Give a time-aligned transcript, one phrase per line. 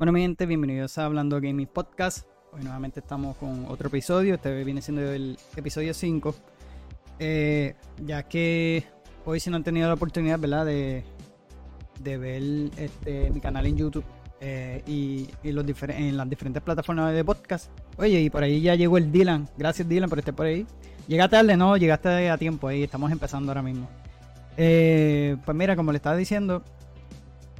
[0.00, 2.26] Bueno, mi gente, bienvenidos a Hablando Gaming Podcast.
[2.54, 4.36] Hoy nuevamente estamos con otro episodio.
[4.36, 6.34] Este viene siendo el episodio 5.
[7.18, 7.74] Eh,
[8.06, 8.86] ya que
[9.26, 10.64] hoy si no han tenido la oportunidad, ¿verdad?
[10.64, 11.04] De,
[12.02, 12.42] ver
[12.78, 14.06] este, mi canal en YouTube
[14.40, 17.70] eh, y, los en las diferentes plataformas de podcast.
[17.98, 19.50] Oye, y por ahí ya llegó el Dylan.
[19.58, 20.66] Gracias Dylan por estar por ahí.
[21.08, 22.84] Llegaste tarde, no, llegaste a tiempo ahí.
[22.84, 23.86] Estamos empezando ahora mismo.
[24.56, 26.62] Eh, pues mira, como le estaba diciendo,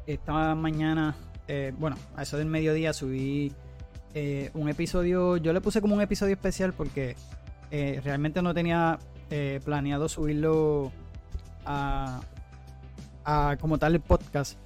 [0.06, 1.14] esta mañana,
[1.50, 3.52] eh, bueno, a eso del mediodía subí
[4.14, 7.16] eh, un episodio, yo le puse como un episodio especial porque
[7.70, 8.98] realmente no tenía
[9.64, 10.90] planeado subirlo
[11.64, 12.20] a,
[13.60, 14.58] como tal el podcast.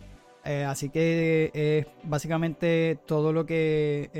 [0.44, 4.10] así que es básicamente todo lo que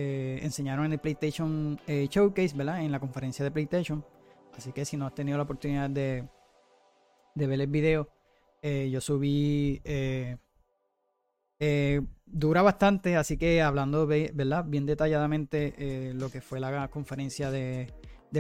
[0.43, 2.83] enseñaron en el PlayStation Showcase, ¿verdad?
[2.83, 4.05] En la conferencia de PlayStation.
[4.57, 6.29] Así que si no has tenido la oportunidad de,
[7.35, 8.09] de ver el video,
[8.63, 9.81] eh, yo subí.
[9.85, 10.37] Eh,
[11.59, 14.65] eh, dura bastante, así que hablando ¿verdad?
[14.65, 17.93] bien detalladamente lo que fue la conferencia de,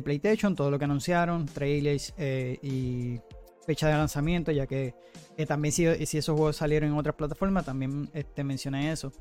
[0.02, 3.20] PlayStation, todo lo que anunciaron, trailers y
[3.64, 4.94] fecha de lanzamiento, ya que
[5.46, 9.12] también si, si, esos juegos salieron en otras plataformas, también este, mencioné eso.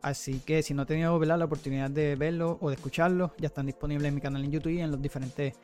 [0.00, 3.66] Así que si no he tenido la oportunidad de verlo o de escucharlo, ya están
[3.66, 5.54] disponibles en mi canal en YouTube y en los diferentes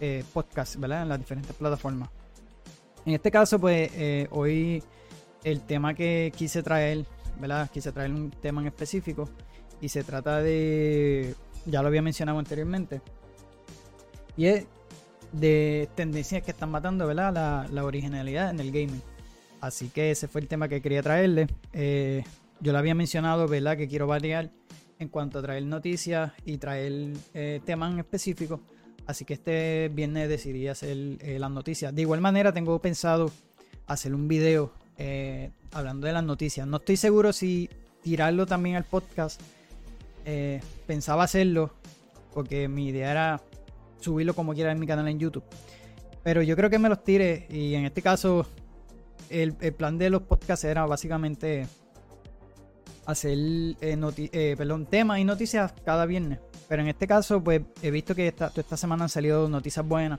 [0.00, 1.02] eh, podcast, ¿verdad?
[1.02, 2.10] En las diferentes plataformas.
[3.04, 4.82] En este caso, pues eh, hoy
[5.44, 7.04] el tema que quise traer,
[7.40, 7.70] ¿verdad?
[7.70, 9.28] Quise traer un tema en específico
[9.80, 11.34] y se trata de,
[11.66, 13.00] ya lo había mencionado anteriormente,
[14.36, 14.66] y es
[15.32, 17.68] de tendencias que están matando, ¿verdad?
[17.70, 19.02] La, originalidad en el gaming.
[19.60, 21.46] Así que ese fue el tema que quería traerle.
[21.72, 22.22] Eh,
[22.60, 23.76] yo lo había mencionado, ¿verdad?
[23.76, 24.50] Que quiero variar
[24.98, 27.12] en cuanto a traer noticias y traer
[27.64, 28.60] temas en específico
[29.06, 31.94] Así que este viernes decidí hacer eh, las noticias.
[31.94, 33.30] De igual manera, tengo pensado
[33.86, 36.66] hacer un video eh, hablando de las noticias.
[36.66, 37.68] No estoy seguro si
[38.02, 39.40] tirarlo también al podcast.
[40.24, 41.72] Eh, pensaba hacerlo
[42.32, 43.42] porque mi idea era
[44.00, 45.44] subirlo como quiera en mi canal en YouTube.
[46.22, 48.46] Pero yo creo que me los tire y en este caso
[49.30, 51.66] el, plan de los podcasts era básicamente
[53.06, 53.38] hacer
[54.56, 56.40] perdón, temas y noticias cada viernes.
[56.68, 59.86] Pero en este caso, pues he visto que esta, toda esta semana han salido noticias
[59.86, 60.18] buenas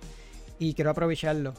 [0.59, 1.53] y quiero aprovecharlo.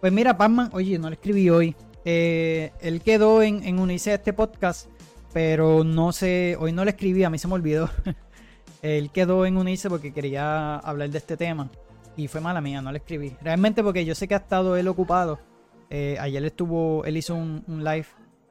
[0.00, 1.76] Pues mira, Pacman, oye, no le escribí hoy.
[2.04, 4.88] Eh, él quedó en, en unirse a este podcast,
[5.32, 7.90] pero no sé, hoy no le escribí, a mí se me olvidó.
[8.82, 11.70] él quedó en unirse porque quería hablar de este tema
[12.16, 13.36] y fue mala mía, no le escribí.
[13.42, 15.40] Realmente porque yo sé que ha estado él ocupado.
[15.88, 18.06] Eh, ayer estuvo, él hizo un, live,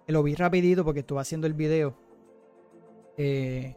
[0.08, 1.96] lo vi rapidito porque estuvo haciendo el video.
[3.18, 3.76] Eh,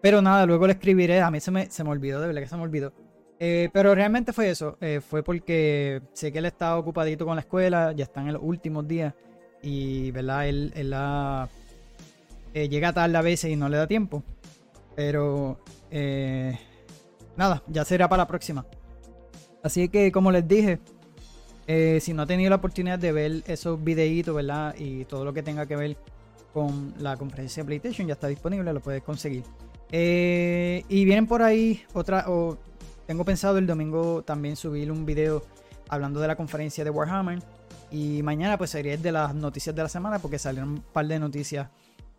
[0.00, 1.20] pero nada, luego le escribiré.
[1.20, 2.92] A mí se me, se me olvidó, de verdad que se me olvidó.
[3.40, 4.76] Eh, pero realmente fue eso.
[4.80, 8.42] Eh, fue porque sé que él estaba ocupadito con la escuela, ya están en los
[8.42, 9.14] últimos días.
[9.62, 10.48] Y, ¿verdad?
[10.48, 10.94] Él, él
[12.54, 14.22] eh, llega tarde a veces y no le da tiempo.
[14.96, 15.58] Pero,
[17.36, 18.66] nada, ya será para la próxima.
[19.62, 20.80] Así que, como les dije,
[22.00, 24.74] si no han tenido la oportunidad de ver esos videitos, ¿verdad?
[24.76, 25.96] Y todo lo que tenga que ver
[26.52, 29.44] con la conferencia de PlayStation, ya está disponible, lo puedes conseguir.
[29.92, 32.26] Y vienen por ahí otra,
[33.08, 35.42] tengo pensado el domingo también subir un video
[35.88, 37.38] hablando de la conferencia de Warhammer.
[37.90, 41.18] Y mañana pues sería de las noticias de la semana porque salieron un par de
[41.18, 41.70] noticias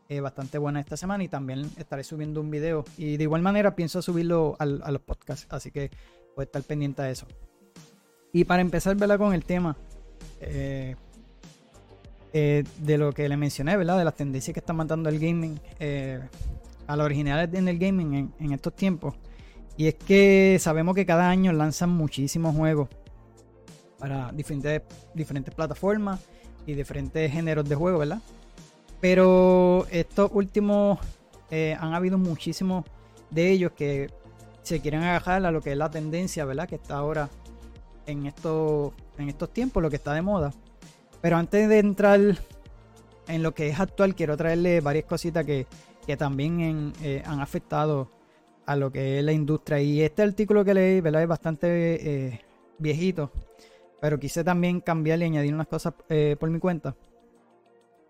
[0.10, 2.86] eh, bastante buenas esta semana y también estaré subiendo un video.
[2.98, 5.92] Y de igual manera pienso subirlo a los podcasts, así que
[6.34, 7.28] puede estar pendiente a eso.
[8.34, 9.20] Y para empezar, ¿verdad?
[9.20, 9.78] Con el tema
[10.42, 10.96] eh,
[12.34, 14.00] de lo que le mencioné, ¿verdad?
[14.00, 15.60] De las tendencias que están matando el gaming
[16.88, 19.14] a la original en el gaming en, estos tiempos.
[19.80, 22.90] Y es que sabemos que cada año lanzan muchísimos juegos
[23.98, 24.82] para diferentes,
[25.14, 26.20] diferentes plataformas
[26.66, 28.20] y diferentes géneros de juego, ¿verdad?
[29.00, 31.00] Pero estos últimos
[31.50, 32.84] eh, han habido muchísimos
[33.30, 34.12] de ellos que
[34.64, 36.68] se quieren agajar a lo que es la tendencia, ¿verdad?
[36.68, 37.30] Que está ahora
[38.06, 40.52] en estos, en estos tiempos, lo que está de moda.
[41.22, 42.20] Pero antes de entrar
[43.30, 45.68] en lo que es actual, quiero traerle varias cositas que
[46.10, 48.10] que también eh, han afectado
[48.70, 49.82] a lo que es la industria.
[49.82, 51.24] Y este artículo que leí, ¿verdad?
[51.24, 52.42] Es bastante eh,
[52.78, 53.32] viejito,
[54.00, 56.96] pero quise también cambiarle y añadir unas cosas eh, por mi cuenta.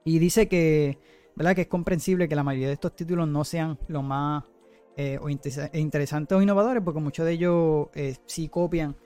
[0.04, 0.98] Y dice que,
[1.36, 1.56] ¿verdad?
[1.56, 4.44] Que es comprensible que la mayoría de estos títulos no sean lo más
[5.22, 7.88] o interesantes o innovadores, porque muchos de ellos
[8.26, 8.98] sí copian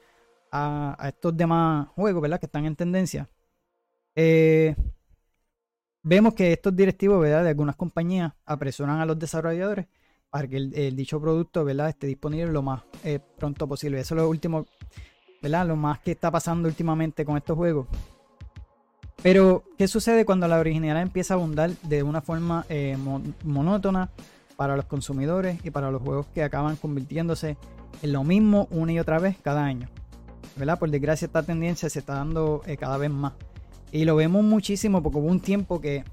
[0.51, 2.39] a, estos demás juegos, ¿verdad?
[2.39, 3.29] Que están en tendencia.
[4.15, 4.75] Eh,
[6.05, 7.43] Vemos que estos directivos ¿verdad?
[7.43, 9.87] de algunas compañías apresuran a los desarrolladores
[10.33, 11.89] para que el, dicho producto ¿verdad?
[11.89, 13.99] esté disponible lo más eh, pronto posible.
[13.99, 14.65] Eso es lo último,
[15.43, 15.67] ¿verdad?
[15.67, 17.85] lo más que está pasando últimamente con estos juegos.
[19.21, 22.97] Pero, ¿qué sucede cuando la originalidad empieza a abundar de una forma eh,
[23.43, 24.09] monótona
[24.55, 27.55] para los consumidores y para los juegos que acaban convirtiéndose
[28.01, 29.87] en lo mismo una y otra vez cada año?
[30.55, 30.79] ¿Verdad?
[30.79, 33.33] Por desgracia, esta tendencia se está dando eh, cada vez más.
[33.91, 36.03] Y lo vemos muchísimo porque hubo un tiempo que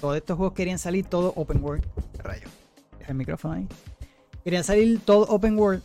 [0.00, 1.84] todos estos juegos querían salir todo open world.
[2.24, 2.48] Rayo.
[3.10, 3.66] El micrófono ahí.
[4.44, 5.82] Querían salir todo open world.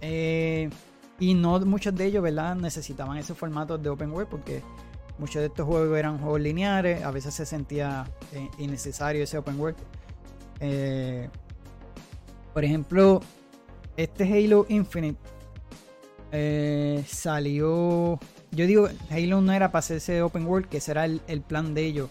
[0.00, 0.68] Eh,
[1.18, 2.54] y no muchos de ellos, ¿verdad?
[2.54, 4.62] Necesitaban esos formatos de open world porque
[5.18, 7.02] muchos de estos juegos eran juegos lineares.
[7.02, 9.76] A veces se sentía eh, innecesario ese open world.
[10.60, 11.28] Eh,
[12.52, 13.20] por ejemplo,
[13.96, 15.18] este Halo Infinite
[17.06, 18.18] salió.
[18.50, 21.72] Yo digo, Halo no era para hacer ese open world, que será el, el plan
[21.72, 22.10] de ellos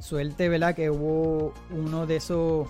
[0.00, 0.74] suerte, ¿verdad?
[0.74, 2.68] Que hubo uno de esos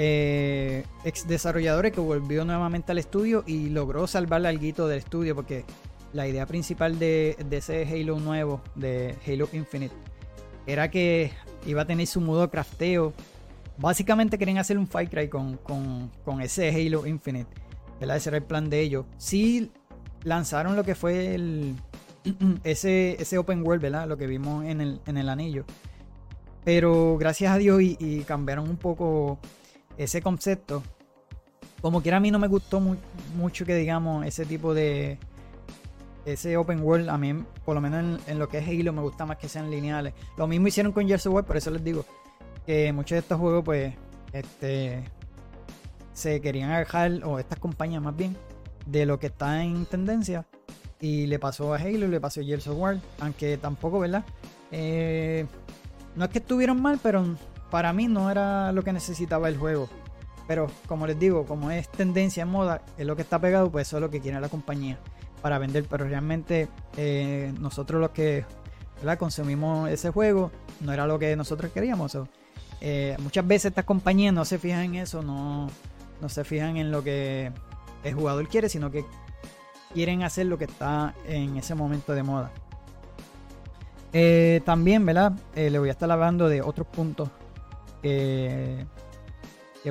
[0.00, 5.64] eh, ex desarrolladores que volvió nuevamente al estudio y logró salvar algo del estudio porque
[6.12, 9.94] la idea principal de, ese Halo nuevo, de Halo Infinite,
[10.66, 11.32] era que
[11.66, 13.12] iba a tener su modo crafteo.
[13.76, 16.08] Básicamente querían hacer un Fight Cry con,
[16.40, 17.50] ese Halo Infinite.
[18.00, 18.16] ¿verdad?
[18.16, 19.04] Ese era el plan de ellos.
[19.18, 19.70] Sí
[20.22, 21.74] lanzaron lo que fue el,
[22.64, 24.08] ese, ese open world, ¿verdad?
[24.08, 25.64] Lo que vimos en el, en el anillo.
[26.64, 29.38] Pero gracias a Dios y, cambiaron un poco
[29.98, 30.82] ese concepto.
[31.82, 32.80] Como quiera a mí no me gustó
[33.36, 35.18] mucho que digamos ese tipo de...
[36.24, 39.24] Ese open world, a mí por lo menos en, lo que es Halo me gusta
[39.24, 40.12] más que sean lineales.
[40.36, 42.04] Lo mismo hicieron con Gears War, por eso les digo
[42.66, 43.94] que muchos de estos juegos pues
[44.32, 45.04] este
[46.12, 48.36] se querían alejar, o estas compañías más bien,
[48.86, 50.46] de lo que está en tendencia.
[51.00, 54.24] Y le pasó a Halo, le pasó a Gears War, aunque tampoco, ¿verdad?
[54.72, 55.46] Eh,
[56.16, 57.24] no es que estuvieron mal, pero
[57.70, 59.88] para mí no era lo que necesitaba el juego.
[60.46, 63.86] Pero como les digo, como es tendencia en moda, es lo que está pegado, pues
[63.86, 64.98] eso es lo que quiere la compañía
[65.42, 65.84] para vender.
[65.88, 68.44] Pero realmente eh, nosotros los que
[69.18, 70.50] consumimos ese juego,
[70.80, 72.16] no era lo que nosotros queríamos.
[72.80, 75.68] Eh, muchas veces estas compañías no se fijan en eso, no,
[76.20, 77.52] no se fijan en lo que
[78.02, 79.04] el jugador quiere, sino que
[79.92, 82.50] quieren hacer lo que está en ese momento de moda.
[84.14, 85.32] Eh, también, ¿verdad?
[85.54, 87.28] Le voy a estar hablando de otros puntos
[88.02, 88.86] que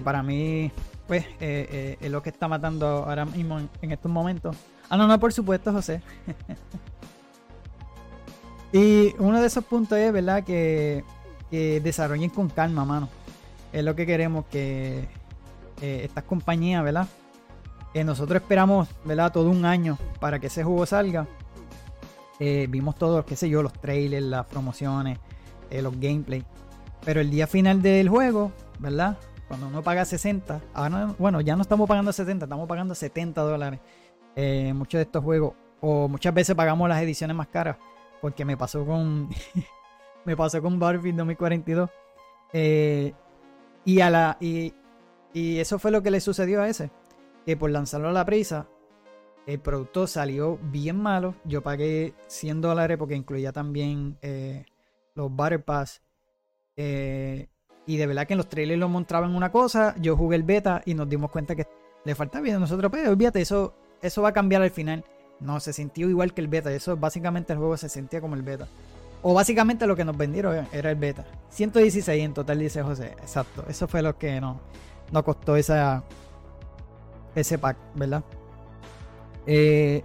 [0.03, 0.71] para mí,
[1.07, 4.55] pues, eh, es lo que está matando ahora mismo en, estos momentos.
[4.89, 6.01] Ah, no, no, por supuesto, José.
[8.73, 10.43] y uno de esos puntos es, ¿verdad?
[10.43, 11.03] Que,
[11.49, 13.09] desarrollen con calma, mano.
[13.71, 15.07] Es lo que queremos que
[15.81, 17.07] estas compañías, ¿verdad?
[18.05, 19.31] nosotros esperamos, ¿verdad?
[19.31, 21.25] Todo un año para que ese juego salga
[22.39, 25.17] eh, vimos todos, qué sé yo, los trailers, las promociones,
[25.69, 26.43] eh, los gameplay.
[27.05, 29.17] Pero el día final del juego, ¿verdad?
[29.47, 33.79] Cuando uno paga 60, ahora, bueno, ya no estamos pagando 60, estamos pagando 70 dólares.
[34.35, 37.77] Eh, muchos de estos juegos, o muchas veces pagamos las ediciones más caras,
[38.21, 39.29] porque me pasó con,
[40.25, 41.89] me pasó con Battlefield 2042.
[43.85, 44.73] y, a la, y,
[45.33, 46.91] y eso fue lo que le sucedió a ese,
[47.45, 48.67] que por lanzarlo a la prisa,
[49.47, 51.33] el producto salió bien malo.
[51.45, 54.65] Yo pagué 100 dólares porque incluía también eh,
[55.15, 56.01] los Battle Pass.
[56.77, 57.47] Eh,
[57.85, 59.95] y de verdad que en los trailers lo mostraban una cosa.
[59.99, 61.67] Yo jugué el beta y nos dimos cuenta que
[62.05, 62.59] le faltaba bien.
[62.59, 65.03] Nosotros, pero olvídate, eso, eso va a cambiar al final.
[65.39, 66.71] No, se sintió igual que el beta.
[66.71, 68.67] Eso básicamente el juego se sentía como el beta.
[69.23, 71.25] O básicamente lo que nos vendieron era el beta.
[71.49, 73.13] 116 en total, dice José.
[73.19, 73.65] Exacto.
[73.67, 74.57] Eso fue lo que nos,
[75.11, 76.03] nos costó esa,
[77.35, 78.23] ese pack, ¿verdad?
[79.49, 80.03] Eh,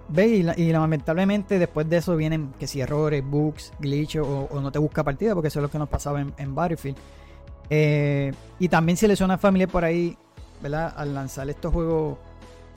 [0.56, 5.02] y, lamentablemente después de eso vienen que si errores, bugs, glitches o, no te busca
[5.02, 6.96] partida, porque eso es lo que nos pasaba en, Battlefield.
[7.68, 10.16] Eh, y también si le suena familiar por ahí,
[10.62, 10.94] ¿verdad?
[10.96, 12.18] Al lanzar estos juegos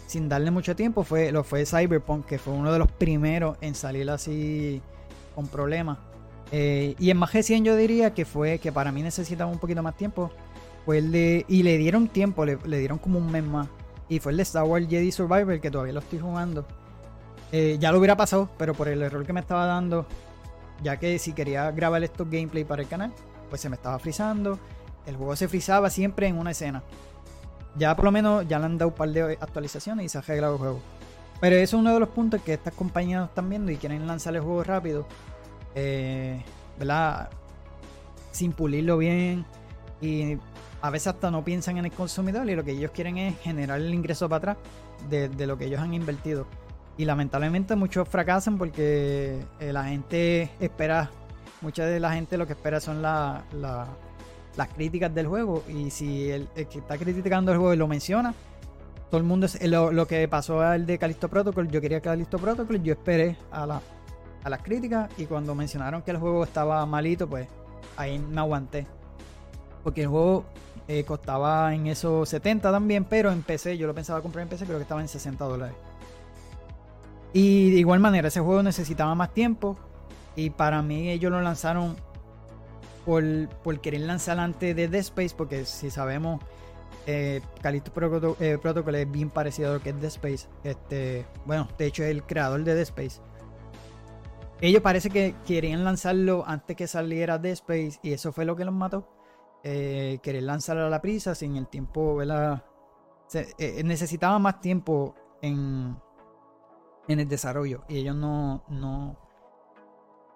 [0.08, 3.76] sin darle mucho tiempo, fue lo fue Cyberpunk, que fue uno de los primeros en
[3.76, 4.82] salir así
[5.36, 6.00] con problemas.
[6.52, 9.84] Eh, y en más recién yo diría que fue que para mí necesitaba un poquito
[9.84, 10.32] más tiempo.
[10.84, 13.68] Fue el de, y le dieron tiempo, le dieron como un mes más
[14.10, 16.66] y fue el de Star Wars Jedi Survivor, que todavía lo estoy jugando.
[17.52, 20.06] Eh, ya lo hubiera pasado, pero por el error que me estaba dando,
[20.84, 23.14] ya que si quería grabar estos gameplay para el canal,
[23.50, 24.60] pues se me estaba frizando.
[25.06, 26.84] El juego se frizaba siempre en una escena.
[27.78, 30.22] Ya por lo menos ya le han dado un par de actualizaciones y se ha
[30.22, 30.80] arreglado el juego.
[31.42, 34.36] Pero eso es uno de los puntos que estas compañías están viendo y quieren lanzar
[34.36, 35.06] el juego rápido.
[35.76, 36.42] Eh,
[36.80, 37.30] ¿Verdad?
[38.32, 39.46] Sin pulirlo bien.
[40.02, 40.38] Y
[40.86, 43.82] a veces hasta no piensan en el consumidor y lo que ellos quieren es generar
[43.82, 44.58] el ingreso para atrás
[45.10, 46.46] de, lo que ellos han invertido.
[46.96, 51.10] Y lamentablemente muchos fracasan porque eh, la gente espera,
[51.62, 53.48] mucha de la gente lo que espera son las
[54.76, 55.64] críticas del juego.
[55.68, 58.36] Y si el, que está criticando el juego lo menciona,
[59.10, 62.84] todo el mundo, lo, lo que pasó al de Callisto Protocol, yo quería Callisto Protocol,
[62.84, 63.82] yo esperé a la,
[64.44, 67.48] a las críticas y cuando mencionaron que el juego estaba malito, pues
[67.98, 68.86] ahí me aguanté.
[69.84, 70.46] Porque el juego
[70.88, 74.66] eh, costaba en esos 70 también, pero en PC, yo lo pensaba comprar en PC,
[74.66, 75.76] creo que estaba en 60 dólares.
[77.34, 79.78] Y de igual manera, ese juego necesitaba más tiempo.
[80.36, 81.96] Y para mí ellos lo lanzaron
[83.06, 83.24] por,
[83.64, 86.42] por querer lanzar antes de Dead Space, porque si sabemos,
[87.08, 87.92] eh, Callisto
[88.40, 90.48] eh, Protocol es bien parecido a lo que es Dead Space.
[90.64, 93.22] Este, bueno, de hecho es el creador de Dead Space.
[94.62, 98.66] Ellos parece que querían lanzarlo antes que saliera Dead Space y eso fue lo que
[98.66, 99.15] los mató.
[99.68, 102.64] Eh, querer lanzarlo a la prisa sin el tiempo, ¿verdad?
[103.34, 105.98] Eh, necesitaba más tiempo en,
[107.08, 109.18] en el desarrollo y ellos no, no,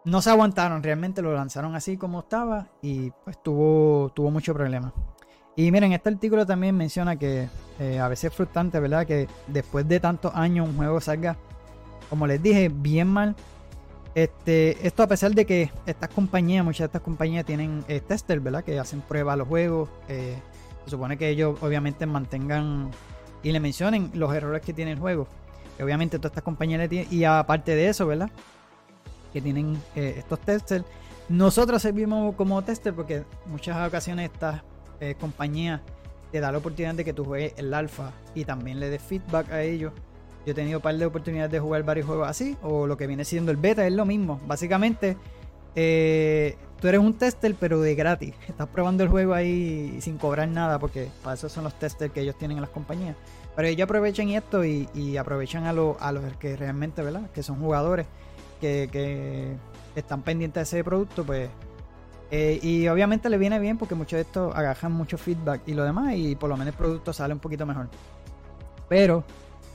[0.03, 4.91] no se aguantaron, realmente lo lanzaron así como estaba y pues tuvo, tuvo mucho problema.
[5.55, 9.05] Y miren, este artículo también menciona que eh, a veces es frustrante, ¿verdad?
[9.05, 11.37] Que después de tantos años un juego salga,
[12.09, 13.35] como les dije, bien mal.
[14.15, 18.43] Este, esto a pesar de que estas compañías, muchas de estas compañías tienen eh, testers,
[18.43, 18.63] ¿verdad?
[18.63, 19.89] Que hacen pruebas a los juegos.
[20.07, 20.37] Eh,
[20.85, 22.89] se supone que ellos obviamente mantengan
[23.43, 25.27] y le mencionen los errores que tiene el juego.
[25.81, 27.07] Obviamente todas estas compañías le tienen.
[27.13, 28.29] Y aparte de eso, ¿verdad?
[29.31, 30.85] Que tienen eh, estos testers.
[31.29, 34.63] Nosotros servimos como tester porque muchas ocasiones estas
[35.17, 35.79] compañías
[36.29, 39.49] te dan la oportunidad de que tú juegues el alfa y también le des feedback
[39.49, 39.93] a ellos
[40.49, 43.05] yo he tenido un par de oportunidades de jugar varios juegos así, o lo que
[43.05, 44.41] viene siendo el beta es lo mismo.
[44.47, 45.15] Básicamente,
[45.75, 48.33] eh, tú eres un tester, pero de gratis.
[48.47, 52.21] Estás probando el juego ahí sin cobrar nada, porque para eso son los testers que
[52.21, 53.15] ellos tienen en las compañías.
[53.55, 55.97] Pero ellos aprovechan esto y, aprovechan a, los
[56.39, 57.29] que realmente, ¿verdad?
[57.29, 58.07] Que son jugadores
[58.59, 59.55] que,
[59.95, 61.47] están pendientes de ese producto, pues.
[62.31, 65.83] Eh, y obviamente le viene bien porque muchos de estos agajan mucho feedback y lo
[65.83, 67.87] demás, y por lo menos el producto sale un poquito mejor.
[68.87, 69.23] Pero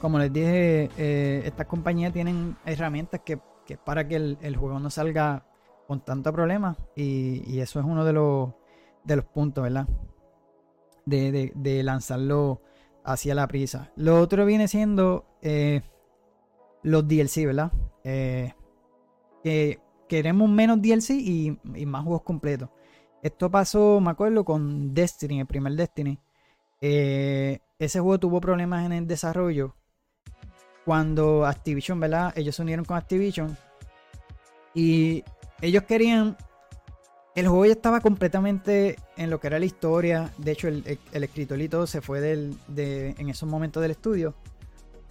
[0.05, 3.39] como les dije, eh, estas compañías tienen herramientas que,
[3.87, 5.47] para que el, juego no salga
[5.87, 8.51] con tanto problema y, eso es uno de los,
[9.03, 9.89] de los puntos, ¿verdad?
[11.07, 12.61] De, lanzarlo
[13.03, 13.93] hacia la prisa.
[13.97, 15.81] Lo otro viene siendo eh,
[16.83, 17.73] los DLC, ¿verdad?
[18.05, 18.53] Eh,
[19.43, 22.69] que queremos menos DLC y, y, más juegos completos.
[23.23, 26.21] Esto pasó, me acuerdo, con Destiny, el primer Destiny.
[26.79, 29.75] ese juego tuvo problemas en el desarrollo
[30.85, 32.33] cuando Activision, ¿verdad?
[32.37, 33.57] Ellos se unieron con Activision
[34.75, 35.25] y
[35.61, 36.37] ellos querían...
[37.35, 40.31] El juego ya estaba completamente en lo que era la historia.
[40.39, 44.35] De hecho, el, el, se fue de, en esos momentos del estudio.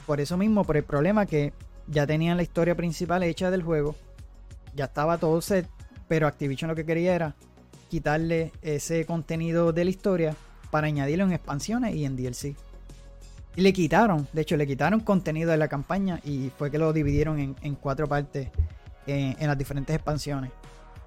[0.05, 1.51] Por eso mismo, por el problema que
[1.87, 3.95] ya tenían la historia principal hecha del juego.
[4.73, 5.67] Ya estaba todo set.
[6.07, 7.35] Pero Activision lo que quería era
[7.89, 10.35] quitarle ese contenido de la historia
[10.71, 12.55] para añadirlo en expansiones y en DLC.
[13.55, 16.91] Y le quitaron, de hecho, le quitaron contenido de la campaña y fue que lo
[16.91, 18.49] dividieron en, cuatro partes
[19.05, 20.51] en, las diferentes expansiones.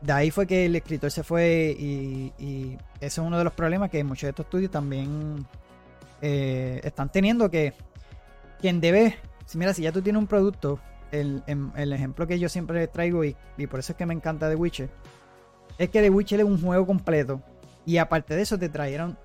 [0.01, 3.53] De ahí fue que el escritor se fue y, y ese es uno de los
[3.53, 5.45] problemas que muchos de estos estudios también
[6.23, 7.75] eh, están teniendo que
[8.61, 10.79] quien debe, si mira, si ya tú tienes un producto,
[11.13, 14.49] el, el ejemplo que yo siempre traigo y, y, por eso es que me encanta
[14.49, 14.91] The Witcher,
[15.79, 17.43] es que The Witcher es un juego completo
[17.85, 19.19] y aparte de eso te trajeron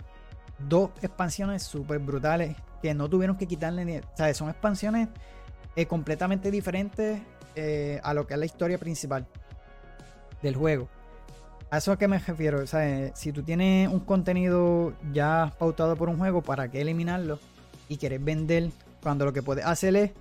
[0.68, 3.98] dos expansiones súper brutales que no tuvieron que quitarle ni.
[3.98, 5.10] O son expansiones
[5.76, 7.22] eh, completamente diferentes
[7.56, 9.28] eh, a lo que es la historia principal
[10.42, 10.90] del juego.
[11.70, 12.60] A eso a qué me refiero.
[12.60, 17.40] O eh, si tú tienes un contenido ya pautado por un juego, ¿para qué eliminarlo?
[17.88, 20.12] Y quieres vender cuando lo que puedes hacer es.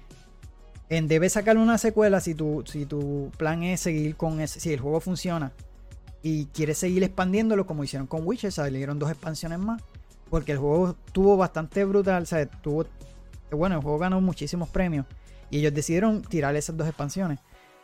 [0.89, 4.59] En debes sacarle una secuela si tu, si tu plan es seguir con ese.
[4.59, 5.53] Si el juego funciona
[6.21, 9.81] y quieres seguir expandiéndolo como hicieron con Witcher, salieron dos expansiones más
[10.31, 12.87] porque el juego tuvo bastante brutal, o sea, tuvo,
[13.51, 15.05] bueno, el juego ganó muchísimos premios
[15.51, 17.41] y ellos decidieron tirar esas dos expansiones.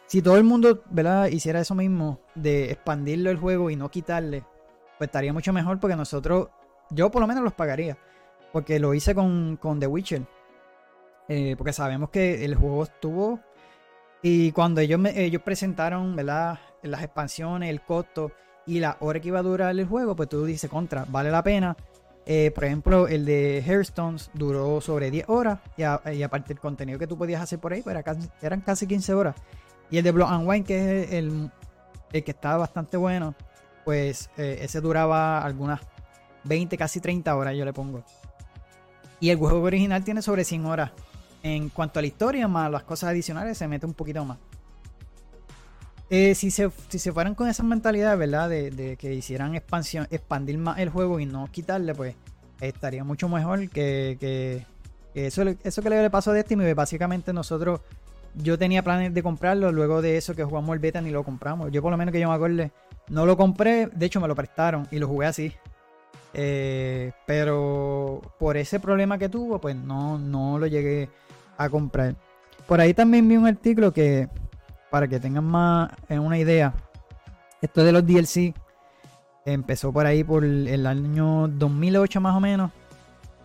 [0.07, 1.26] Si todo el mundo, ¿verdad?
[1.26, 4.45] hiciera eso mismo de expandirlo el juego y no quitarle,
[4.99, 6.49] pues estaría mucho mejor porque nosotros,
[6.91, 7.99] yo por lo menos los pagaría,
[8.53, 10.23] porque lo hice con, The Witcher.
[11.29, 13.41] Eh, porque sabemos que el juego estuvo
[14.23, 16.61] y cuando ellos, ellos presentaron, ¿verdad?
[16.85, 18.31] Las expansiones, el costo
[18.65, 21.43] y la hora que iba a durar el juego, pues tú dices, contra, vale la
[21.43, 21.76] pena
[22.28, 27.06] eh, por ejemplo, el de Hearthstones duró sobre 10 horas y, aparte el contenido que
[27.06, 27.97] tú podías hacer por ahí pues
[28.42, 29.37] eran casi 15 horas.
[29.90, 31.52] Y el de Blood and Wine, que es el,
[32.11, 33.37] que estaba bastante bueno,
[33.85, 35.80] pues eh, ese duraba algunas
[36.42, 38.02] 20, casi 30 horas, yo le pongo.
[39.21, 40.90] Y el juego original tiene sobre 100 horas.
[41.45, 44.38] En cuanto a la historia, más las cosas adicionales, se mete un poquito más.
[46.08, 48.48] Eh, si, se, si se fueran con esa mentalidad, ¿verdad?
[48.48, 52.14] De, que hicieran expansión, expandir más el juego y no quitarle, pues
[52.60, 54.64] estaría mucho mejor que,
[55.14, 56.72] eso, eso que le pasó a Destiny.
[56.75, 57.80] Básicamente nosotros
[58.34, 61.72] yo tenía planes de comprarlo, luego de eso que jugamos el beta ni lo compramos.
[61.72, 62.70] Yo por lo menos que yo me acuerde,
[63.08, 65.52] no lo compré, de hecho me lo prestaron y lo jugué así.
[66.34, 71.08] Eh, pero por ese problema que tuvo, pues no, no lo llegué
[71.56, 72.14] a comprar.
[72.66, 74.28] Por ahí también vi un artículo que,
[74.90, 76.75] para que tengan más eh, una idea,
[77.61, 78.55] esto de los DLC
[79.45, 82.71] empezó por ahí por el año 2008 más o menos.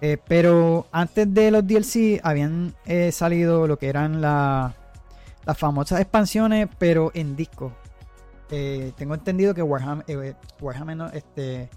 [0.01, 2.73] Eh, pero antes de los DLC habían
[3.11, 4.73] salido lo que eran las
[5.55, 7.71] famosas expansiones, pero en disco.
[8.49, 11.69] tengo entendido que Warhammer, Warhammer este,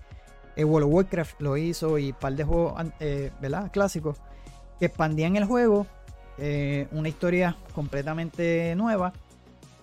[0.56, 3.70] eh, World of Warcraft lo hizo y un par de juegos eh, ¿verdad?
[3.72, 4.18] clásicos
[4.78, 5.86] que expandían el juego,
[6.38, 9.12] eh, una historia completamente nueva,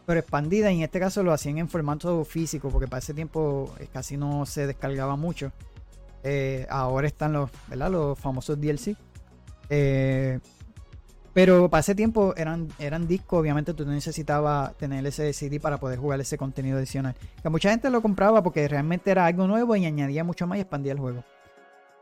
[0.05, 3.73] pero expandida y en este caso lo hacían en formato físico porque para ese tiempo
[3.93, 5.51] casi no se descargaba mucho.
[6.69, 7.91] ahora están los, ¿verdad?
[7.91, 8.95] los famosos DLC.
[11.33, 15.97] Pero para ese tiempo eran, eran discos, obviamente tú necesitabas tener ese CD para poder
[15.97, 17.15] jugar ese contenido adicional.
[17.41, 20.61] Que mucha gente lo compraba porque realmente era algo nuevo y añadía mucho más y
[20.61, 21.23] expandía el juego.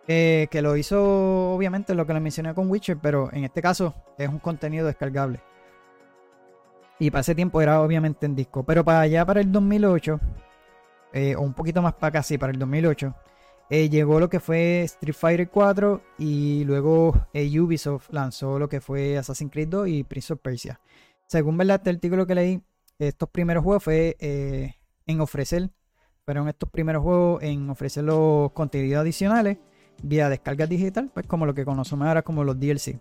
[0.07, 3.93] Eh, que lo hizo obviamente lo que le mencioné con Witcher, pero en este caso
[4.17, 5.39] es un contenido descargable.
[6.99, 8.63] Y para ese tiempo era obviamente en disco.
[8.63, 10.19] Pero para allá, para el 2008,
[11.13, 13.15] eh, o un poquito más para casi, para el 2008,
[13.69, 18.81] eh, llegó lo que fue Street Fighter 4 y luego eh, Ubisoft lanzó lo que
[18.81, 20.79] fue Assassin's Creed 2 y Prince of Persia.
[21.25, 21.77] Según ¿verdad?
[21.77, 22.61] este artículo que leí,
[22.97, 24.17] estos primeros juegos fue
[25.05, 25.69] en ofrecer,
[26.25, 29.57] fueron estos primeros juegos en ofrecer los contenidos adicionales
[30.03, 32.99] vía descarga digital, pues como lo que conocemos ahora como los DLC.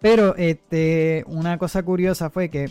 [0.00, 2.70] Pero este, una cosa curiosa fue que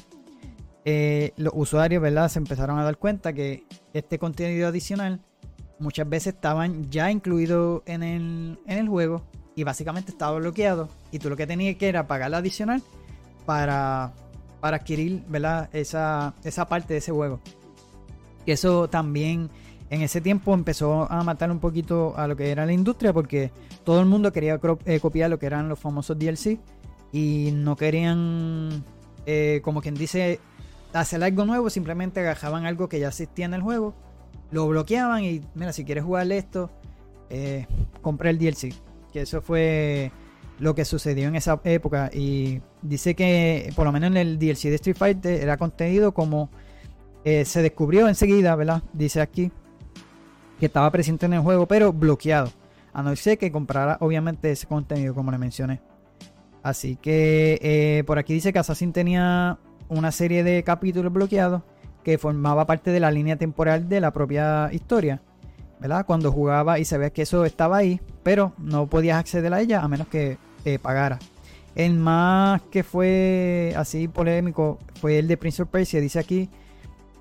[1.38, 2.30] los usuarios ¿verdad?
[2.30, 5.20] se empezaron a dar cuenta que este contenido adicional
[5.78, 8.04] muchas veces estaban ya incluidos en
[8.66, 9.22] el, juego
[9.56, 12.82] y básicamente estaba bloqueado y tú lo que tenías que era pagar la adicional
[13.46, 14.14] para,
[14.60, 15.70] para adquirir ¿verdad?
[15.74, 17.40] Esa, esa parte de ese juego.
[18.46, 19.50] Y eso también
[19.90, 23.52] en ese tiempo empezó a matar un poquito a lo que era la industria porque
[23.84, 26.60] todo el mundo quería eh, copiar lo que eran los famosos DLC
[27.12, 28.84] y no querían,
[29.26, 30.40] eh, como quien dice,
[30.94, 33.96] hacer algo nuevo, simplemente agajaban algo que ya existía en el juego
[34.52, 36.70] lo bloqueaban y mira, si quieres jugarle esto,
[37.30, 37.68] eh,
[38.02, 38.74] compré el DLC.
[39.12, 40.12] Que eso fue
[40.60, 42.10] lo que sucedió en esa época.
[42.14, 46.50] Y dice que por lo menos en el DLC de Street Fighter era contenido como
[47.24, 48.84] eh, se descubrió enseguida, ¿verdad?
[48.94, 49.52] Dice aquí
[50.60, 52.52] que estaba presente en el juego, pero bloqueado.
[52.92, 55.80] A no ser que comprara obviamente ese contenido, como le mencioné.
[56.64, 61.64] Así que eh, por aquí dice que Assassin tenía una serie de capítulos bloqueados
[62.04, 65.22] que formaba parte de la línea temporal de la propia historia.
[65.80, 66.06] ¿verdad?
[66.06, 69.88] Cuando jugaba y sabías que eso estaba ahí, pero no podías acceder a ella a
[69.88, 71.20] menos que eh, pagara.
[71.76, 76.02] El más que fue así polémico fue el de Prince of Persia.
[76.02, 76.50] Dice aquí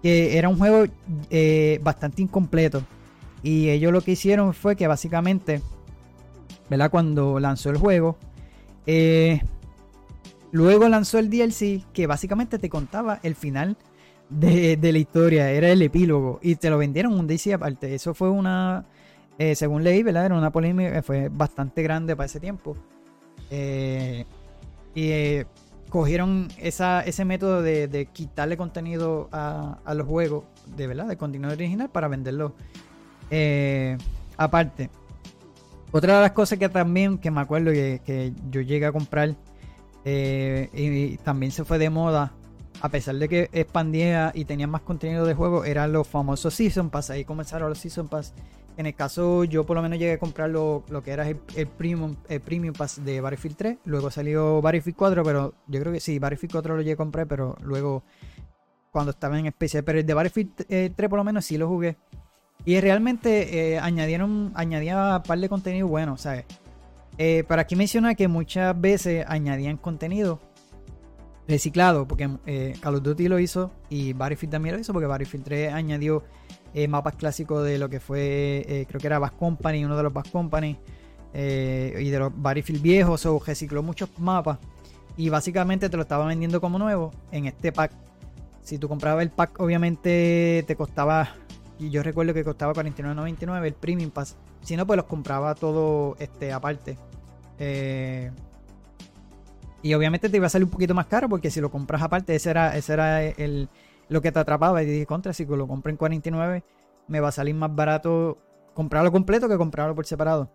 [0.03, 0.85] que era un juego
[1.31, 2.83] eh, bastante incompleto.
[3.43, 5.63] Y ellos lo que hicieron fue que básicamente,
[6.69, 6.91] ¿verdad?
[6.91, 8.17] Cuando lanzó el juego,
[8.91, 9.43] eh,
[10.51, 13.77] luego lanzó el DLC que básicamente te contaba el final
[14.31, 17.95] de, la historia, era el epílogo y te lo vendieron un DC aparte.
[17.95, 18.87] Eso fue una,
[19.39, 20.25] eh, según leí, ¿verdad?
[20.25, 22.79] Era una polémica fue bastante grande para ese tiempo.
[23.51, 24.25] Eh,
[24.95, 25.45] y
[25.91, 30.45] cogieron ese método de, quitarle contenido a, los juegos,
[30.77, 32.55] de verdad, de contenido original para venderlo
[34.39, 34.89] aparte.
[35.91, 39.35] Otra de las cosas que también, que me acuerdo que, que yo llegué a comprar
[40.05, 42.33] y también se fue de moda
[42.81, 46.91] a pesar de que expandía y tenía más contenido de juego, eran los famosos Season
[46.91, 47.11] Pass.
[47.11, 48.35] Ahí comenzaron los Season Pass.
[48.77, 52.15] En el caso, yo por lo menos llegué a comprar lo, que era el, premium,
[52.29, 53.79] el Premium Pass de Battlefield 3.
[53.87, 57.27] Luego salió Battlefield 4, pero yo creo que sí, Battlefield 4 lo llegué a comprar,
[57.27, 58.05] pero luego
[58.93, 59.83] cuando estaba en especial.
[59.83, 61.97] Pero el de Battlefield 3 eh, por lo menos sí lo jugué.
[62.65, 66.45] Y realmente eh, añadieron, añadía un par de contenido bueno, ¿sabes?
[67.17, 70.41] Eh, para aquí menciona que muchas veces añadían contenido
[71.49, 75.45] reciclado, porque eh, Call of Duty lo hizo y Battlefield también lo hizo, porque Battlefield
[75.45, 76.23] 3 añadió
[76.75, 80.13] eh, mapas clásicos de lo que fue, creo que era Bass Company, uno de los
[80.13, 80.79] Bass Company,
[81.35, 84.59] y de los Battlefield viejos, o recicló muchos mapas
[85.19, 87.91] y básicamente te lo estaba vendiendo como nuevo en este pack.
[88.63, 91.35] Si tú comprabas el pack, obviamente te costaba,
[91.79, 94.37] y yo recuerdo que costaba 49.99 el Premium Pass.
[94.63, 96.99] Si no, pues los compraba todo este aparte.
[97.59, 98.31] Eh,
[99.83, 102.35] y obviamente te iba a salir un poquito más caro porque si lo compras aparte,
[102.35, 103.69] ese era, ese era el,
[104.09, 104.83] lo que te atrapaba.
[104.83, 106.65] Y dije, contra, si lo compré en 49,
[107.07, 108.39] me va a salir más barato
[108.75, 110.51] comprarlo completo que comprarlo por separado.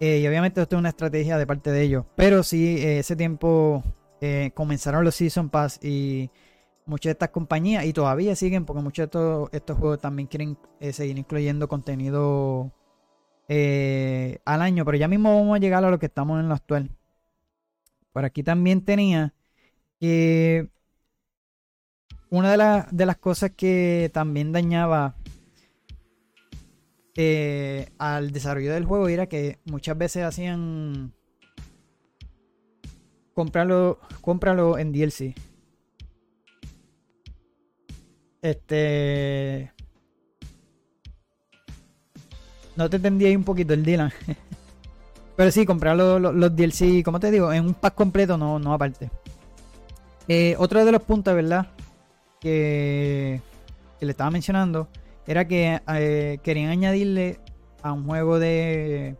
[0.00, 2.04] Eh, y obviamente esto es una estrategia de parte de ellos.
[2.14, 3.82] Pero sí, eh, ese tiempo
[4.54, 6.28] comenzaron los Season Pass y
[6.88, 10.58] muchas de estas compañías, y todavía siguen, porque muchos de estos, estos juegos también quieren
[10.80, 12.72] eh, seguir incluyendo contenido
[13.48, 16.54] eh, al año, pero ya mismo vamos a llegar a lo que estamos en lo
[16.54, 16.90] actual.
[18.12, 19.34] Por aquí también tenía
[20.00, 20.68] que
[22.30, 25.14] una de, de las cosas que también dañaba
[27.98, 31.12] al desarrollo del juego era que muchas veces hacían
[33.34, 35.34] cómpralo, cómpralo en DLC.
[38.42, 39.72] Este.
[42.76, 44.12] No te entendí ahí un poquito el Dylan.
[45.36, 49.10] Pero sí, comprar los, DLC, como te digo, en un pack completo, no, no aparte.
[50.26, 51.68] Eh, otro de los puntos, ¿verdad?
[52.40, 53.40] Que,
[53.98, 54.88] que le estaba mencionando
[55.26, 57.38] era que eh, querían añadirle
[57.82, 59.16] a un juego de,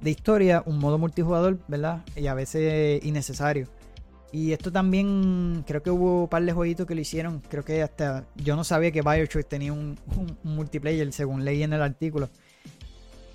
[0.00, 2.02] de historia un modo multijugador, ¿verdad?
[2.16, 3.68] Y a veces innecesario.
[4.32, 7.40] Y esto también, creo que hubo un par de jueguitos que lo hicieron.
[7.48, 9.98] Creo que hasta yo no sabía que Bioshock tenía un,
[10.42, 12.28] multiplayer, según leí en el artículo.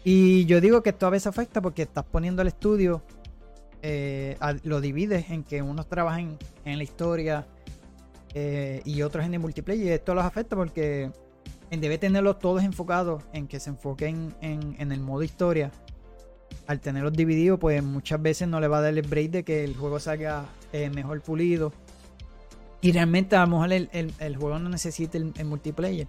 [0.04, 3.02] Y yo digo que esto a veces afecta porque estás poniendo al estudio,
[3.82, 7.48] eh, lo divides en que unos trabajan en la historia
[8.34, 9.86] eh, y otros en el multiplayer.
[9.86, 11.12] Y esto los afecta porque
[11.70, 15.72] debe tenerlos todos enfocados en que se enfoquen en, en el modo historia
[16.72, 19.64] al tenerlos divididos, pues muchas veces no le va a dar el break de que
[19.64, 21.74] el juego salga eh, mejor pulido.
[22.82, 26.08] Y realmente a lo mejor el, juego no necesita el, multiplayer.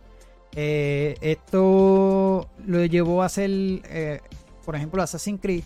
[0.55, 4.21] Eh, esto lo llevó a hacer, eh,
[4.65, 5.65] por ejemplo, Assassin's Creed,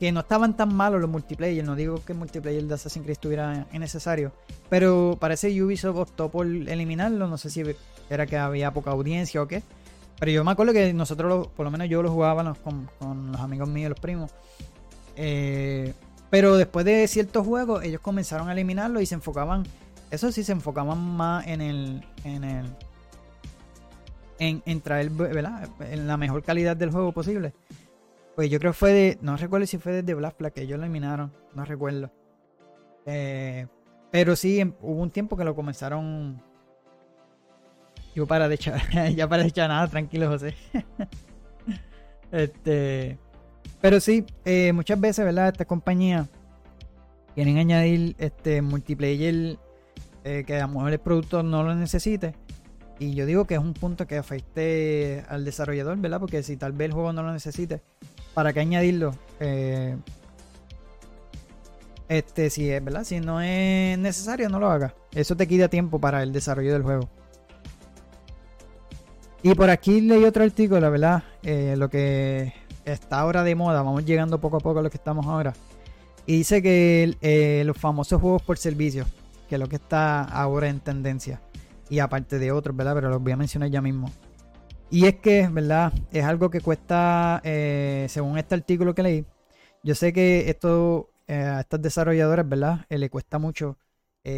[0.00, 1.64] que no estaban tan malos los multiplayer.
[1.64, 4.32] No digo que el multiplayer de Assassin's Creed estuviera innecesario,
[4.68, 7.28] pero parece Ubisoft optó por eliminarlo.
[7.28, 7.62] No sé si
[8.10, 9.62] era que había poca audiencia o qué.
[10.18, 13.68] Pero yo me acuerdo que nosotros, por lo menos yo lo jugábamos con, los amigos
[13.68, 14.32] míos, los primos.
[15.16, 15.94] Eh,
[16.30, 19.64] pero después de ciertos juegos, ellos comenzaron a eliminarlo y se enfocaban.
[20.10, 22.04] Eso sí, se enfocaban más en el.
[22.24, 22.66] En el.
[24.40, 25.68] En, traer, ¿verdad?
[25.80, 27.52] En la mejor calidad del juego posible.
[28.36, 29.18] Pues yo creo que fue de.
[29.20, 31.32] No recuerdo si fue desde Black Flag que ellos lo eliminaron.
[31.54, 32.10] No recuerdo.
[33.06, 33.66] Eh,
[34.10, 36.42] pero sí, hubo un tiempo que lo comenzaron
[38.18, 38.82] yo para de echar,
[39.14, 40.54] ya para de echar nada, tranquilo, José.
[42.32, 43.16] este,
[43.80, 45.48] pero sí, eh, muchas veces, ¿verdad?
[45.48, 46.26] Estas compañías
[47.36, 49.56] quieren añadir este multiplayer
[50.24, 52.34] eh, que a lo mejor el productor no lo necesite.
[52.98, 56.18] Y yo digo que es un punto que afecte al desarrollador, ¿verdad?
[56.18, 57.82] Porque si tal vez el juego no lo necesite,
[58.34, 59.14] ¿para qué añadirlo?
[59.38, 59.96] Eh,
[62.08, 63.04] este, si es, ¿verdad?
[63.04, 64.96] Si no es necesario, no lo haga.
[65.12, 67.08] Eso te quita tiempo para el desarrollo del juego.
[69.42, 72.52] Y por aquí leí otro artículo, la verdad, eh, lo que
[72.84, 75.54] está ahora de moda, vamos llegando poco a poco a lo que estamos ahora.
[76.26, 79.06] Y dice que eh, los famosos juegos por servicio,
[79.48, 81.40] que es lo que está ahora en tendencia.
[81.88, 82.94] Y aparte de otros, ¿verdad?
[82.96, 84.10] Pero los voy a mencionar ya mismo.
[84.90, 85.92] Y es que, ¿verdad?
[86.10, 89.24] Es algo que cuesta, eh, según este artículo que leí,
[89.84, 92.86] yo sé que esto a estas desarrolladoras, ¿verdad?
[92.88, 93.78] le cuesta mucho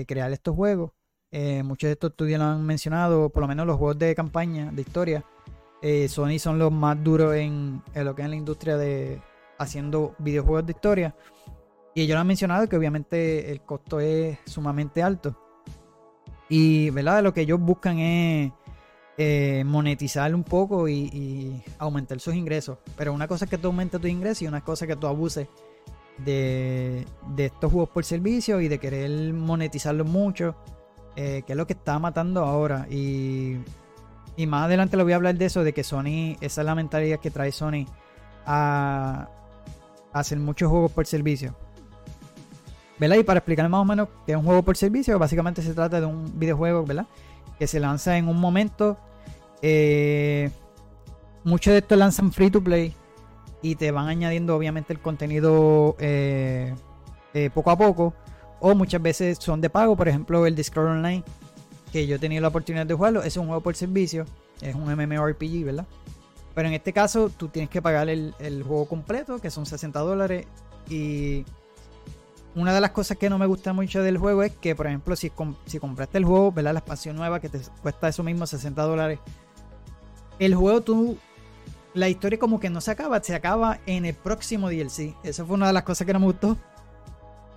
[0.07, 0.93] crear estos juegos.
[1.33, 4.71] Eh, muchos de estos estudios lo han mencionado, por lo menos los juegos de campaña,
[4.73, 5.25] de historia.
[5.83, 9.21] Eh, Sony son los más duros en, lo que es la industria de
[9.59, 11.15] haciendo videojuegos de historia.
[11.95, 15.37] Y ellos lo han mencionado que obviamente el costo es sumamente alto.
[16.49, 17.23] Y ¿verdad?
[17.23, 18.53] lo que ellos buscan es
[19.17, 22.79] eh, monetizar un poco y, aumentar sus ingresos.
[22.97, 25.07] Pero una cosa es que tú aumentes tus ingresos y una cosa es que tú
[25.07, 25.47] abuses
[26.19, 30.57] de, de estos juegos por servicio y de querer monetizarlos mucho.
[31.17, 32.87] Eh, que es lo que está matando ahora.
[32.91, 33.59] Y,
[34.47, 37.21] más adelante lo voy a hablar de eso, de que Sony, esa es la mentalidad
[37.21, 37.85] que trae Sony
[38.47, 39.29] a,
[40.15, 41.55] hacer muchos juegos por servicio.
[42.99, 43.17] ¿Verdad?
[43.17, 46.01] Y para explicar más o menos qué es un juego por servicio, básicamente se trata
[46.01, 47.07] de un videojuego, ¿verdad?
[47.59, 48.97] Que se lanza en un momento.
[49.61, 50.51] Eh,
[51.45, 52.95] muchos de estos lanzan free to play
[53.61, 56.75] y te van añadiendo obviamente el contenido eh,
[57.53, 58.15] poco a poco
[58.61, 61.25] o muchas veces son de pago, por ejemplo el Discord Online,
[61.93, 64.27] que yo he tenido la oportunidad de jugarlo, es un juego por servicio,
[64.61, 65.87] es un MMORPG, ¿verdad?
[66.55, 68.35] Pero en este caso tú tienes que pagar el,
[68.67, 70.47] juego completo, que son 60 dólares,
[70.89, 71.45] y
[72.55, 75.17] una de las cosas que no me gusta mucho del juego es que, por ejemplo,
[75.17, 75.33] si,
[75.67, 76.75] si compraste el juego, ¿verdad?
[76.75, 79.19] La expansión nueva que te cuesta eso mismo, 60 dólares,
[80.39, 81.19] el juego tú
[81.95, 85.17] la historia como que no se acaba, se acaba en el próximo DLC.
[85.23, 86.57] Eso fue una de las cosas que no me gustó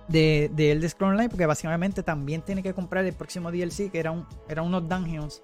[0.08, 3.98] de, de Elder Scrolls Online, porque básicamente también tiene que comprar el próximo DLC, que
[3.98, 5.42] era, un, era unos dungeons.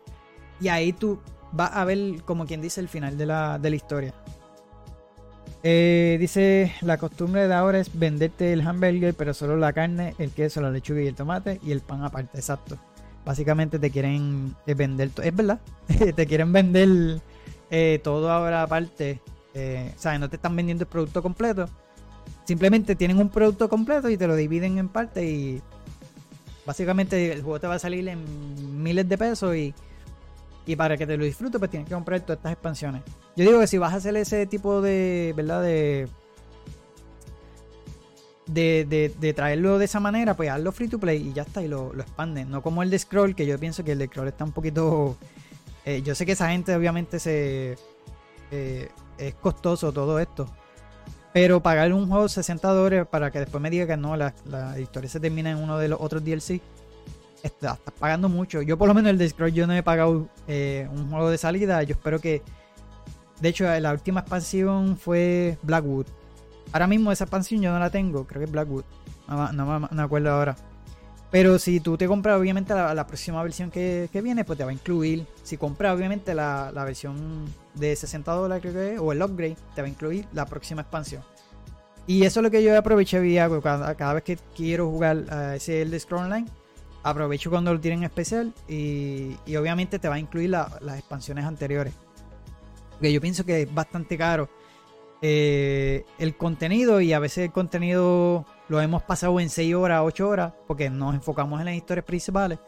[0.60, 1.20] Y ahí tú
[1.52, 4.14] vas a ver, como quien dice, el final de la, de la historia.
[5.62, 10.30] Eh, dice, la costumbre de ahora es venderte el hamburger, pero solo la carne, el
[10.30, 12.78] queso, la lechuga y el tomate y el pan aparte, exacto.
[13.24, 15.60] Básicamente te quieren eh, vender, es verdad,
[16.16, 17.20] te quieren vender
[17.70, 19.20] eh, todo ahora aparte.
[19.54, 21.68] Eh, o sea, no te están vendiendo el producto completo.
[22.50, 25.62] Simplemente tienen un producto completo y te lo dividen en parte y
[26.66, 29.72] básicamente el juego te va a salir en miles de pesos y
[30.66, 33.02] y para que te lo disfrutes, pues tienes que comprar todas estas expansiones.
[33.36, 35.62] Yo digo que si vas a hacer ese tipo de, ¿verdad?
[35.62, 36.08] De,
[38.48, 41.68] de, de, traerlo de esa manera, pues hazlo free to play y ya está, y
[41.68, 42.50] lo, lo expanden.
[42.50, 45.16] No como el de Scroll, que yo pienso que el de Scroll está un poquito...
[45.84, 47.78] Eh, yo sé que esa gente obviamente se...
[48.50, 50.48] Eh, es costoso todo esto.
[51.32, 54.78] Pero pagar un juego 60 dólares para que después me diga que no, la, la
[54.80, 56.60] historia se termina en uno de los otros DLC
[57.42, 58.62] estás pagando mucho.
[58.62, 61.38] Yo por lo menos el de Scroll yo no he pagado eh, un juego de
[61.38, 61.82] salida.
[61.82, 62.42] Yo espero que...
[63.40, 66.06] De hecho, la última expansión fue Blackwood.
[66.72, 68.26] Ahora mismo esa expansión yo no la tengo.
[68.26, 68.84] Creo que es Blackwood.
[69.28, 70.56] No, me acuerdo ahora.
[71.30, 74.72] Pero si tú te compras obviamente la, próxima versión que, viene, pues te va a
[74.72, 75.26] incluir.
[75.44, 79.82] Si compras obviamente la, versión de 60 dólares creo que es, o el upgrade, te
[79.82, 81.22] va a incluir la próxima expansión.
[82.06, 85.54] Y eso es lo que yo aproveché y cada, cada vez que quiero jugar a
[85.54, 86.46] ese de Scroll Online
[87.02, 91.94] aprovecho cuando lo tienen especial y, obviamente te va a incluir las expansiones anteriores.
[92.92, 94.48] Porque yo pienso que es bastante caro
[95.22, 100.28] eh, el contenido y a veces el contenido lo hemos pasado en 6 horas, 8
[100.28, 102.60] horas, porque nos enfocamos en las historias principales.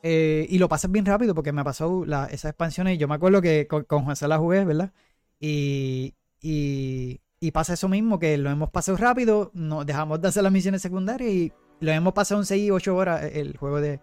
[0.00, 2.96] Eh, y lo pasas bien rápido porque me ha pasado esas expansiones.
[2.96, 4.92] Yo me acuerdo que con, con Juan la jugué, ¿verdad?
[5.40, 10.44] Y, y, y, pasa eso mismo, que lo hemos pasado rápido, nos dejamos de hacer
[10.44, 13.98] las misiones secundarias y lo hemos pasado en 6 8 horas eh, el juego de,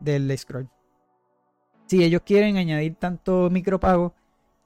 [0.00, 0.68] del Scroll.
[1.86, 4.12] Si ellos quieren añadir tanto micropago,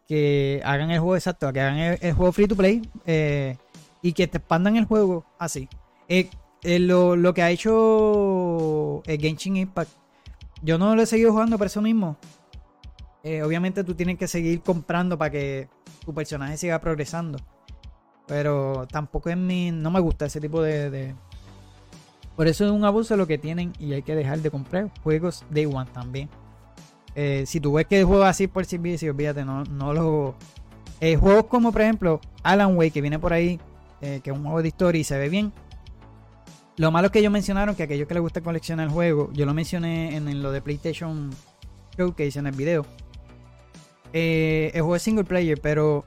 [0.09, 3.59] que hagan el juego exacto, que hagan el, juego free to play eh,
[4.03, 5.69] y que te expandan el juego así.
[6.09, 6.31] Eh,
[6.63, 9.91] lo, que ha hecho Genshin Impact,
[10.63, 12.17] yo no lo he seguido jugando por eso mismo.
[13.45, 15.69] obviamente tú tienes que seguir comprando para que
[16.05, 17.39] tu personaje siga progresando.
[18.27, 19.71] Pero tampoco es mi.
[19.71, 21.15] No me gusta ese tipo de,
[22.41, 25.45] por eso es un abuso lo que tienen y hay que dejar de comprar juegos
[25.51, 26.31] Day One también.
[27.15, 30.35] Eh, si tú ves que juego así por servicio, olvídate, no, no lo.
[31.03, 33.61] Eh, juegos como por ejemplo Alan Wake, que viene por ahí,
[34.01, 35.53] eh, que es un juego de historia y se ve bien.
[36.77, 39.31] Lo malo es que ellos mencionaron que a aquellos que les gusta coleccionar el juego,
[39.33, 41.31] yo lo mencioné en, lo de PlayStation
[41.97, 42.87] Showcase en el video.
[44.13, 46.07] el juego es single player, pero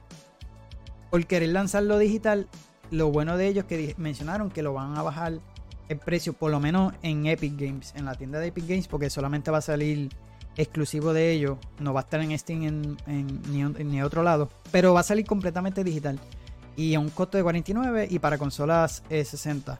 [1.10, 2.48] por querer lanzarlo digital,
[2.90, 5.40] lo bueno de ellos es que mencionaron que lo van a bajar
[5.88, 9.10] el precio, por lo menos en Epic Games, en la tienda de Epic Games, porque
[9.10, 10.08] solamente va a salir
[10.56, 14.94] exclusivo de ellos, no va a estar en Steam en, en, ni, otro lado, pero
[14.94, 16.18] va a salir completamente digital
[16.76, 19.78] y a un costo de 49 y para consolas es 60.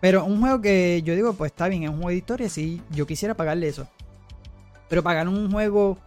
[0.00, 2.80] Pero un juego que yo digo, pues está bien, es un juego de historia, sí,
[2.90, 3.88] yo quisiera pagarle eso.
[4.88, 5.98] Pero pagar un juego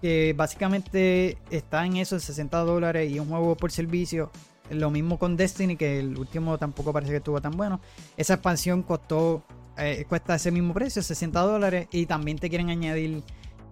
[0.00, 4.30] que básicamente está en esos 60 dólares y un juego por servicio,
[4.70, 7.80] lo mismo con Destiny, que el último tampoco parece que estuvo tan bueno.
[8.16, 9.44] Esa expansión costó,
[9.78, 11.88] eh, cuesta ese mismo precio, 60 dólares.
[11.92, 13.22] Y también te quieren añadir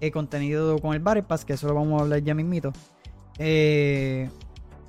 [0.00, 2.72] eh, contenido con el Battle Pass, que eso lo vamos a hablar ya mismito.
[3.38, 4.28] Eh,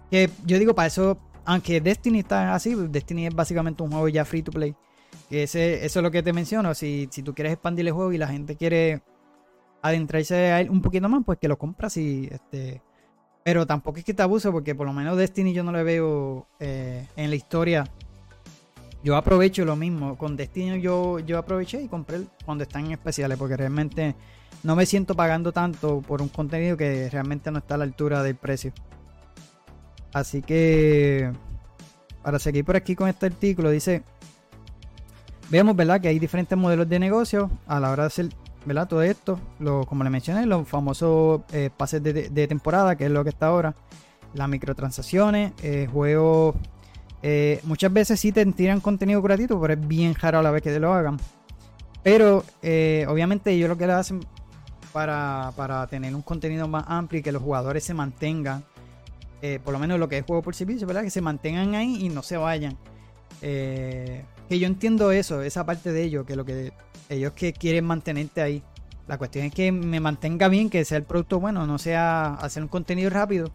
[0.09, 4.25] que yo digo, para eso, aunque Destiny está así, Destiny es básicamente un juego ya
[4.25, 4.75] free to play.
[5.29, 6.73] Ese, eso es lo que te menciono.
[6.73, 9.01] Si, si tú quieres expandir el juego y la gente quiere
[9.81, 12.81] adentrarse a él un poquito más, pues que lo compras y este
[13.45, 16.47] pero tampoco es que te abuse porque por lo menos Destiny yo no le veo
[16.59, 17.83] eh, en la historia.
[19.03, 20.17] Yo aprovecho lo mismo.
[20.17, 24.15] Con Destiny yo, yo aproveché y compré cuando están en especiales porque realmente
[24.63, 28.23] no me siento pagando tanto por un contenido que realmente no está a la altura
[28.23, 28.73] del precio.
[30.15, 31.29] Así que
[32.23, 34.01] para seguir por aquí con este artículo dice,
[35.49, 35.99] vemos ¿verdad?
[35.99, 38.29] que hay diferentes modelos de negocio a la hora de hacer
[38.65, 38.87] ¿verdad?
[38.87, 43.23] Todo esto, lo, como le mencioné, los famosos eh, pases de, temporada, que es lo
[43.23, 43.75] que está ahora,
[44.33, 46.55] las microtransacciones, eh, juegos.
[47.21, 50.63] Eh, muchas veces sí te tiran contenido gratuito, pero es bien raro a la vez
[50.63, 51.17] que te lo hagan.
[52.03, 52.45] Pero
[53.09, 54.21] obviamente ellos lo que le hacen
[54.93, 58.63] para, para, tener un contenido más amplio y que los jugadores se mantengan,
[59.63, 61.03] por lo menos lo que es juego por servicio, ¿verdad?
[61.03, 62.77] Que se mantengan ahí y no se vayan.
[63.41, 66.73] que yo entiendo eso, esa parte de ellos, que lo que
[67.09, 68.63] ellos que quieren mantenerte ahí.
[69.07, 72.63] La cuestión es que me mantenga bien, que sea el producto bueno, no sea hacer
[72.63, 73.51] un contenido rápido.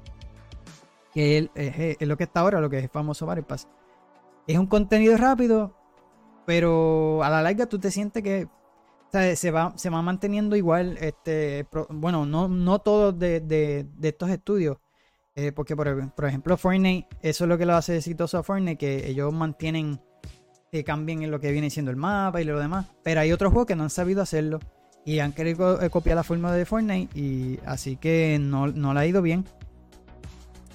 [1.12, 1.50] Que
[1.98, 3.66] es, lo que está ahora, lo que es famoso Battle Pass.
[4.46, 5.74] Es un contenido rápido,
[6.46, 8.46] pero a la larga tú te sientes que
[9.10, 10.96] se, va, se va manteniendo igual.
[11.00, 14.78] Este, bueno, no, no todos de, estos estudios.
[15.36, 18.76] Eh, porque, por, por, ejemplo, Fortnite, eso es lo que lo hace exitoso a Fortnite,
[18.76, 20.00] que ellos mantienen
[20.70, 22.86] que cambien en lo que viene siendo el mapa y lo demás.
[23.02, 24.60] Pero hay otros juegos que no han sabido hacerlo
[25.04, 29.00] y han querido eh, copiar la forma de Fortnite y así que no, no le
[29.00, 29.44] ha ido bien.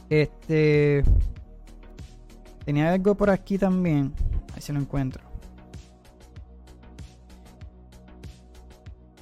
[0.10, 1.04] Este.
[2.66, 4.14] Tenía algo por aquí también.
[4.50, 5.24] A ver si lo encuentro.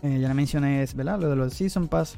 [0.02, 1.20] Eh, ya le mencioné, ¿verdad?
[1.20, 2.18] Lo de los Season Pass.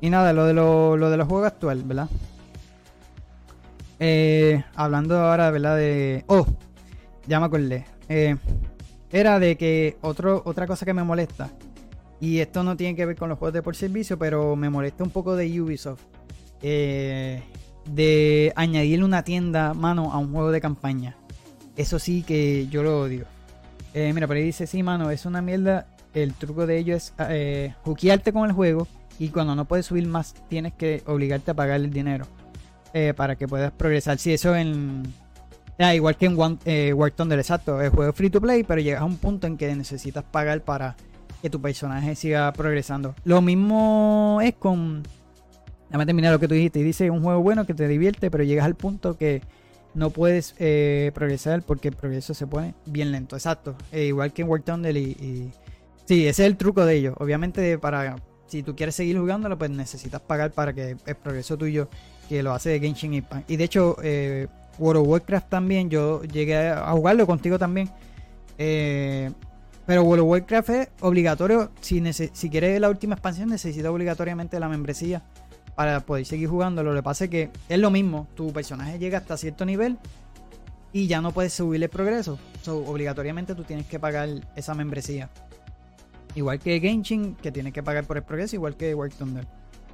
[0.00, 2.08] Y nada, lo de, lo, de los juegos actual, ¿verdad?
[3.98, 5.76] Eh, hablando ahora, ¿verdad?
[5.76, 6.24] De.
[6.26, 6.46] Oh,
[7.26, 7.86] ya me acordé.
[8.08, 8.36] Eh,
[9.10, 11.50] era de que otro, otra cosa que me molesta.
[12.20, 15.02] Y esto no tiene que ver con los juegos de por servicio, pero me molesta
[15.02, 16.02] un poco de Ubisoft.
[16.62, 17.42] Eh,
[17.90, 21.16] de añadirle una tienda mano a un juego de campaña.
[21.76, 23.26] Eso sí que yo lo odio.
[23.94, 25.86] Mira, por ahí dice, sí, mano, es una mierda.
[26.12, 28.86] El truco de ello es eh, con el juego
[29.18, 32.26] y cuando no puedes subir más tienes que obligarte a pagar el dinero
[32.92, 34.18] eh, para que puedas progresar.
[34.18, 35.02] Si eso en...
[35.78, 37.80] Ah, igual que en One, eh, War Thunder, exacto.
[37.82, 40.62] El juego es free to play, pero llegas a un punto en que necesitas pagar
[40.62, 40.96] para
[41.42, 43.14] que tu personaje siga progresando.
[43.24, 45.02] Lo mismo es con
[45.88, 46.80] Déjame terminar lo que tú dijiste.
[46.80, 49.42] Y dice un juego bueno que te divierte, pero llegas al punto que
[49.94, 53.36] no puedes eh, progresar porque el progreso se pone bien lento.
[53.36, 53.76] Exacto.
[53.92, 55.50] Eh, igual que en War Thunder y,
[56.04, 57.14] Sí, ese es el truco de ellos.
[57.18, 61.88] Obviamente, para si tú quieres seguir jugándolo, pues necesitas pagar para que el progreso tuyo,
[62.28, 63.50] que lo hace de Genshin Impact.
[63.50, 67.90] Y de hecho, eh, World of Warcraft también, yo llegué a jugarlo contigo también.
[68.56, 71.70] pero World of Warcraft es obligatorio.
[71.80, 75.22] Si, si quieres la última expansión, necesitas obligatoriamente la membresía
[75.76, 76.82] para poder seguir jugando.
[76.82, 79.98] Lo que pasa es que es lo mismo, tu personaje llega hasta cierto nivel
[80.92, 82.38] y ya no puedes subirle el progreso.
[82.66, 85.30] obligatoriamente tú tienes que pagar esa membresía.
[86.36, 89.46] Igual que Genshin, que tienes que pagar por el progreso, igual que War Thunder.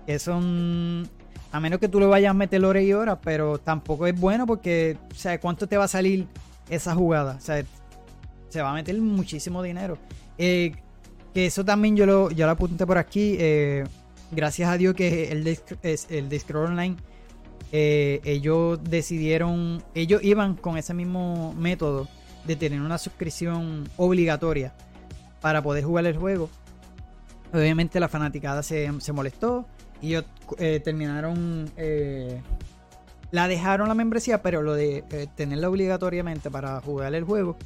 [0.08, 0.34] Eso
[1.52, 4.44] a menos que tú le vayas a meter horas y horas, pero tampoco es bueno
[4.44, 6.26] porque, o sea, ¿cuánto te va a salir
[6.68, 7.36] esa jugada?
[7.36, 7.64] O sea,
[8.48, 9.98] se va a meter muchísimo dinero.
[10.36, 10.72] Eh,
[11.32, 13.36] que eso también yo lo, yo lo apunté por aquí.
[13.38, 13.84] Eh,
[14.32, 15.60] gracias a Dios que el de,
[16.10, 16.96] el Scroll Online,
[17.70, 22.08] eh, ellos decidieron, ellos iban con ese mismo método
[22.44, 24.74] de tener una suscripción obligatoria
[25.42, 26.48] para poder jugar el juego.
[27.52, 29.66] Obviamente la fanaticada se, molestó
[30.00, 30.24] y ellos
[30.56, 32.40] eh, terminaron, eh,
[33.30, 37.58] la dejaron la membresía, pero lo de tenerla obligatoriamente para jugar el juego.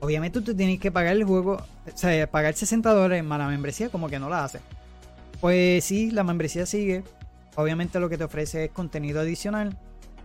[0.00, 3.88] Obviamente tú tienes que pagar el juego, o sea, pagar 60 dólares más la membresía,
[3.88, 4.60] como que no la hace.
[5.40, 7.04] Pues sí, la membresía sigue.
[7.56, 9.76] Obviamente lo que te ofrece es contenido adicional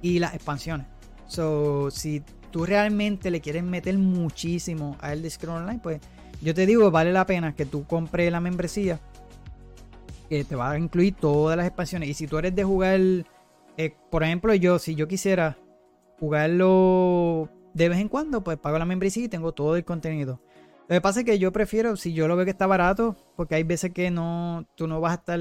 [0.01, 0.88] y las expansiones.
[1.28, 5.99] So, si tú realmente le quieres meter muchísimo a el Scroll Online, pues
[6.41, 8.99] yo te digo, vale la pena que tú compres la membresía.
[10.29, 12.09] Que te va a incluir todas las expansiones.
[12.09, 12.99] Y si tú eres de jugar,
[13.77, 15.57] eh, por ejemplo, yo, si yo quisiera
[16.19, 20.41] jugarlo de vez en cuando, pues pago la membresía y tengo todo el contenido.
[20.87, 23.55] Lo que pasa es que yo prefiero, si yo lo veo que está barato, porque
[23.55, 25.39] hay veces que no, tú no vas a estar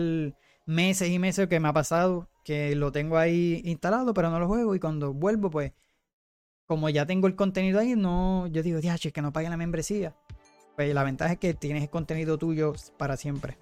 [0.67, 4.49] meses y meses que me ha pasado, que lo tengo ahí instalado, pero no lo
[4.49, 4.75] juego.
[4.75, 5.73] Y cuando vuelvo, pues,
[6.67, 10.15] como ya tengo el contenido ahí, no, yo digo, es que no paguen la membresía.
[10.77, 13.59] Pues la ventaja es que tienes el contenido tuyo para siempre.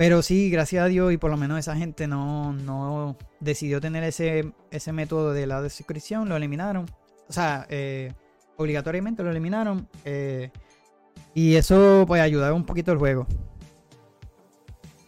[0.00, 4.02] Pero sí, gracias a Dios, y por lo menos esa gente no, no decidió tener
[4.02, 6.86] ese, ese método de la suscripción, lo eliminaron.
[7.28, 8.14] O sea, eh,
[8.56, 9.86] obligatoriamente lo eliminaron.
[10.06, 10.50] Eh,
[11.34, 13.26] y eso pues ayudaba un poquito el juego.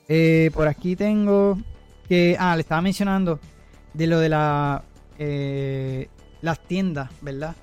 [0.08, 1.56] Eh, por aquí tengo
[2.06, 2.36] que...
[2.38, 3.40] Ah, le estaba mencionando
[3.94, 4.84] de lo de la,
[6.42, 7.56] las tiendas, ¿verdad?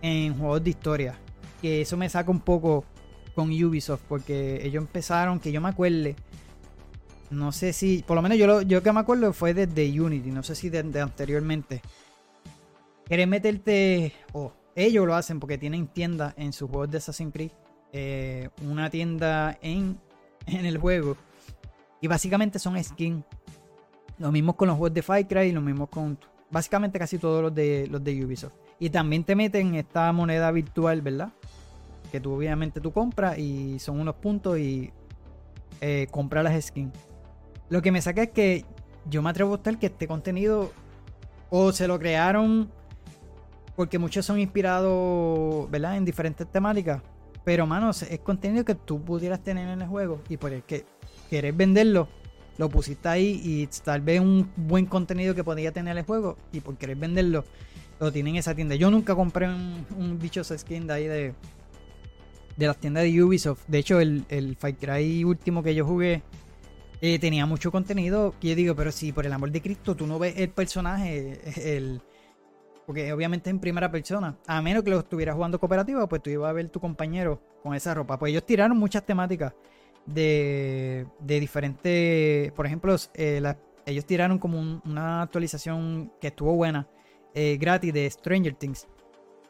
[0.00, 1.18] En juegos de historia.
[1.60, 2.86] Que eso me saca un poco
[3.34, 4.02] con Ubisoft.
[4.08, 6.16] Porque ellos empezaron, que yo me acuerde.
[7.30, 8.04] No sé si...
[8.06, 10.30] Por lo menos yo, lo, yo que me acuerdo fue desde Unity.
[10.30, 11.82] No sé si desde anteriormente.
[13.06, 14.12] Querés meterte...
[14.32, 17.50] Oh, ellos lo hacen porque tienen tiendas en sus juegos de Assassin's Creed
[17.92, 19.98] eh, una tienda en,
[20.46, 21.16] en el juego.
[22.00, 23.24] Y básicamente son skins.
[24.18, 26.18] Lo mismo con los juegos de Far Cry, lo mismo con
[26.50, 28.54] básicamente casi todos los de los de Ubisoft.
[28.78, 31.32] Y también te meten esta moneda virtual, ¿verdad?
[32.10, 34.92] Que tú obviamente tú compras y son unos puntos y
[35.80, 36.92] eh, compras las skins.
[37.68, 38.64] Lo que me saca es que
[39.08, 40.72] yo me atrevo a estar que este contenido
[41.50, 42.70] o se lo crearon
[43.76, 45.96] porque muchos son inspirados, ¿verdad?
[45.96, 47.00] En diferentes temáticas.
[47.44, 50.84] Pero, mano, es contenido que tú pudieras tener en el juego y por el que
[51.30, 52.08] querés venderlo,
[52.58, 56.60] lo pusiste ahí y tal vez un buen contenido que podía tener el juego y
[56.60, 57.44] por querer venderlo,
[57.98, 58.74] lo tienen en esa tienda.
[58.74, 61.34] Yo nunca compré un, un skin de ahí de,
[62.60, 63.66] de las tiendas de Ubisoft.
[63.66, 66.22] De hecho, el, el Fight Cry último que yo jugué,
[67.00, 68.34] eh, tenía mucho contenido.
[68.40, 71.40] Y yo digo, pero si por el amor de Cristo tú no ves el personaje,
[71.76, 72.02] el,
[72.86, 74.36] porque obviamente es en primera persona.
[74.46, 77.74] A menos que lo estuvieras jugando cooperativo, pues tú ibas a ver tu compañero con
[77.74, 78.18] esa ropa.
[78.18, 79.54] Pues ellos tiraron muchas temáticas
[80.04, 82.52] de, de diferentes.
[82.52, 83.54] Por ejemplo, eh,
[83.86, 86.86] ellos tiraron como una actualización que estuvo buena,
[87.32, 88.86] eh, gratis de Stranger Things.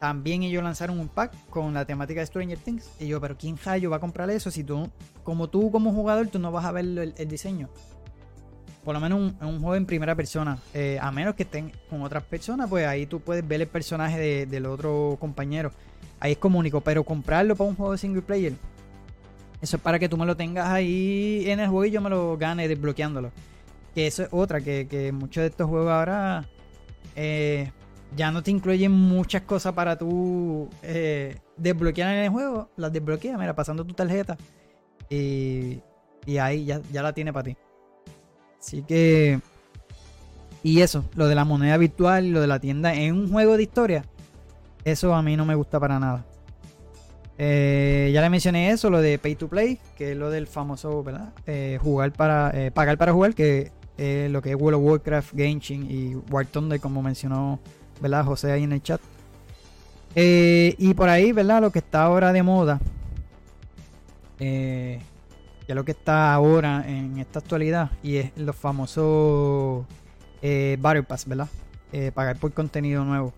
[0.01, 2.89] También ellos lanzaron un pack con la temática de Stranger Things.
[2.99, 4.89] Y yo, pero ¿quién rayo va a comprar eso si tú,
[5.23, 7.69] como tú como jugador, tú no vas a ver el, diseño?
[8.83, 10.57] Por lo menos un, juego en primera persona.
[10.73, 14.47] Eh, a menos que estén con otras personas, pues ahí tú puedes ver el personaje
[14.47, 15.71] del otro compañero.
[16.19, 16.81] Ahí es como único.
[16.81, 18.53] Pero comprarlo para un juego de single player.
[19.61, 22.09] Eso es para que tú me lo tengas ahí en el juego y yo me
[22.09, 23.31] lo gane desbloqueándolo.
[23.93, 26.47] Que eso es otra, que, que muchos de estos juegos ahora
[27.15, 27.71] eh,
[28.15, 32.69] ya no te incluyen muchas cosas para tú eh, desbloquear en el juego.
[32.75, 34.37] Las desbloqueas, mira, pasando tu tarjeta.
[35.09, 35.79] Y,
[36.25, 37.57] y ahí ya, ya la tiene para ti.
[38.59, 39.39] Así que.
[40.63, 43.63] Y eso, lo de la moneda virtual, lo de la tienda en un juego de
[43.63, 44.05] historia.
[44.83, 46.25] Eso a mí no me gusta para nada.
[47.37, 51.03] Eh, ya le mencioné eso, lo de pay to play, que es lo del famoso,
[51.03, 51.33] ¿verdad?
[51.47, 55.89] Eh, jugar para, pagar para jugar, que es lo que es World of Warcraft, Genshin
[55.89, 57.59] y War Thunder, como mencionó
[58.01, 58.25] ¿verdad?
[58.25, 58.99] José ahí en el chat.
[60.15, 61.61] Eh, y por ahí, ¿verdad?
[61.61, 62.81] Lo que está ahora de moda,
[64.39, 64.99] eh,
[65.67, 69.85] ya lo que está ahora en esta actualidad, y es los famosos
[70.41, 71.47] eh, Battle Pass, ¿verdad?
[71.93, 73.33] Eh, pagar por contenido nuevo.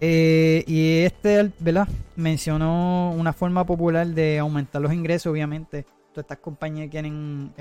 [0.00, 1.88] y este, ¿verdad?
[2.14, 5.84] Mencionó una forma popular de aumentar los ingresos, obviamente.
[6.12, 7.52] Todas estas compañías quieren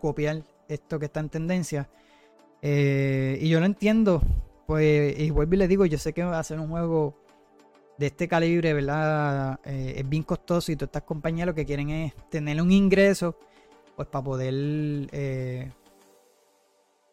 [0.00, 1.88] copiar esto que está en tendencia.
[2.62, 4.22] y yo lo entiendo
[4.70, 7.16] pues, y vuelvo y le digo, yo sé que ser un juego
[7.98, 9.58] de este calibre, ¿verdad?
[9.64, 13.36] Eh, es bien costoso y todas estas compañías lo que quieren es tener un ingreso,
[13.96, 14.54] pues para poder,
[15.10, 15.72] eh,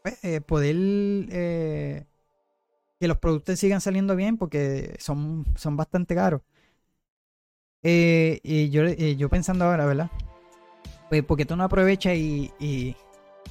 [0.03, 0.75] pues, eh, poder
[2.99, 6.43] que los productos sigan saliendo bien porque son, son bastante caros.
[7.81, 10.11] y yo, yo pensando ahora, ¿verdad?
[11.09, 12.95] Pues porque tú no aprovechas y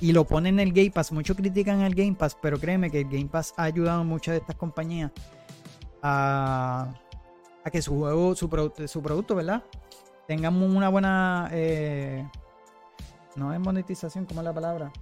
[0.01, 1.13] lo ponen en el Game Pass.
[1.13, 4.33] Muchos critican el Game Pass, pero créeme que el Game Pass ha ayudado a muchas
[4.33, 5.11] de estas compañías
[6.03, 6.95] a,
[7.71, 8.49] que su juego, su,
[8.87, 9.63] su producto, ¿verdad?
[10.27, 11.49] Tengan una buena.
[11.53, 12.27] Eh,
[13.37, 14.93] no es monetización, ¿cómo es la palabra?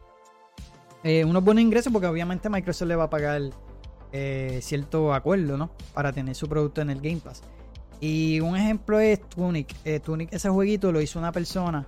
[1.02, 3.42] Eh, unos buenos ingresos, porque obviamente Microsoft le va a pagar
[4.12, 5.70] eh, cierto acuerdo, ¿no?
[5.92, 7.42] Para tener su producto en el Game Pass.
[8.00, 9.74] Y un ejemplo es Tunic.
[10.02, 11.86] Tunic, ese jueguito lo hizo una persona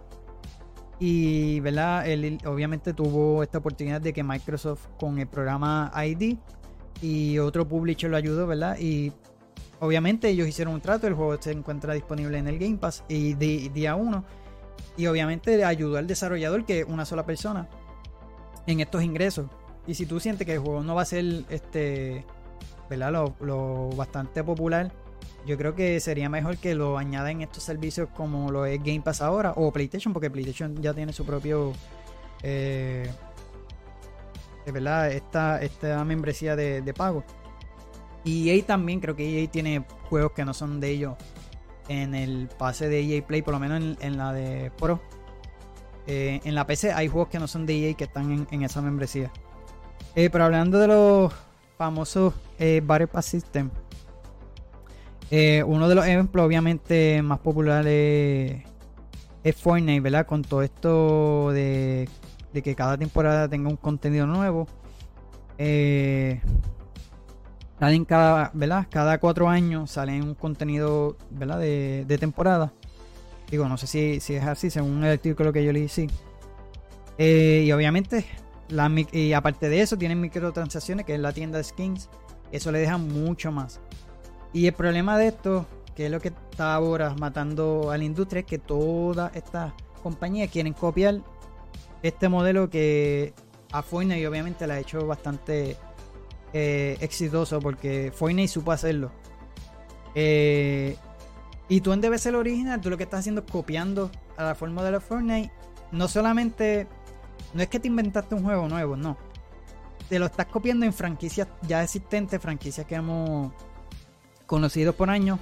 [0.99, 2.09] y, ¿verdad?
[2.09, 6.37] Él obviamente tuvo esta oportunidad de que Microsoft con el programa ID
[7.03, 8.79] y otro publisher lo ayudó, ¿verdad?
[8.79, 9.13] Y
[9.81, 13.35] obviamente ellos hicieron un trato, el juego se encuentra disponible en el Game Pass y
[13.35, 14.25] día uno.
[14.97, 17.69] Y obviamente ayudó al desarrollador, que es una sola persona,
[18.67, 19.47] en estos ingresos.
[19.87, 22.25] Y si tú sientes que el juego no va a ser este,
[22.89, 23.13] ¿verdad?
[23.13, 24.91] Lo, lo bastante popular
[25.47, 29.23] yo creo que sería mejor que lo añadan estos servicios como lo es Game Pass
[29.23, 31.73] ahora o PlayStation, porque PlayStation ya tiene su propio.
[32.43, 33.09] Eh,
[34.67, 35.13] ¿Verdad?
[35.13, 37.23] Esta, esta membresía de, pago.
[38.25, 41.15] Y EA también, creo que EA tiene juegos que no son de ellos
[41.89, 45.01] en el pase de EA Play, por lo menos en, la de Pro.
[46.09, 48.83] Eh, en la PC hay juegos que no son de EA que están en, esa
[48.83, 49.31] membresía.
[50.17, 51.33] Eh, pero hablando de los
[51.79, 53.71] famosos eh, Battle Pass System,
[55.31, 58.63] eh, uno de los ejemplos, obviamente, más populares
[59.43, 60.27] es Fortnite, ¿verdad?
[60.27, 62.09] Con todo esto de,
[62.53, 64.67] que cada temporada tenga un contenido nuevo.
[65.59, 66.41] Eh,
[67.79, 68.87] salen cada, ¿verdad?
[68.91, 71.59] Cada cuatro años salen un contenido, ¿verdad?
[71.59, 72.73] De, temporada.
[73.51, 76.09] Digo, no sé si, si, es así, según el artículo que yo leí, sí.
[77.19, 78.27] Eh, y obviamente,
[78.69, 82.09] la, y aparte de eso, tienen microtransacciones, que es la tienda de skins.
[82.53, 83.81] Eso le deja mucho más.
[84.57, 88.41] Y el problema de esto, que es lo que está ahora matando a la industria,
[88.41, 91.21] es que todas estas compañías quieren copiar
[92.03, 93.35] este modelo que
[93.71, 95.77] a Fortnite obviamente le ha hecho bastante
[96.55, 99.11] eh, exitoso porque Fortnite supo hacerlo.
[100.15, 100.97] Eh,
[101.69, 104.45] y tú en vez de ser original, tú lo que estás haciendo es copiando a
[104.45, 105.53] la forma de la Fortnite.
[105.93, 106.87] No solamente,
[107.53, 109.19] no es que te inventaste un juego nuevo, no.
[110.09, 113.53] Te lo estás copiando en franquicias ya existentes, franquicias que hemos
[114.47, 115.39] conocidos por años.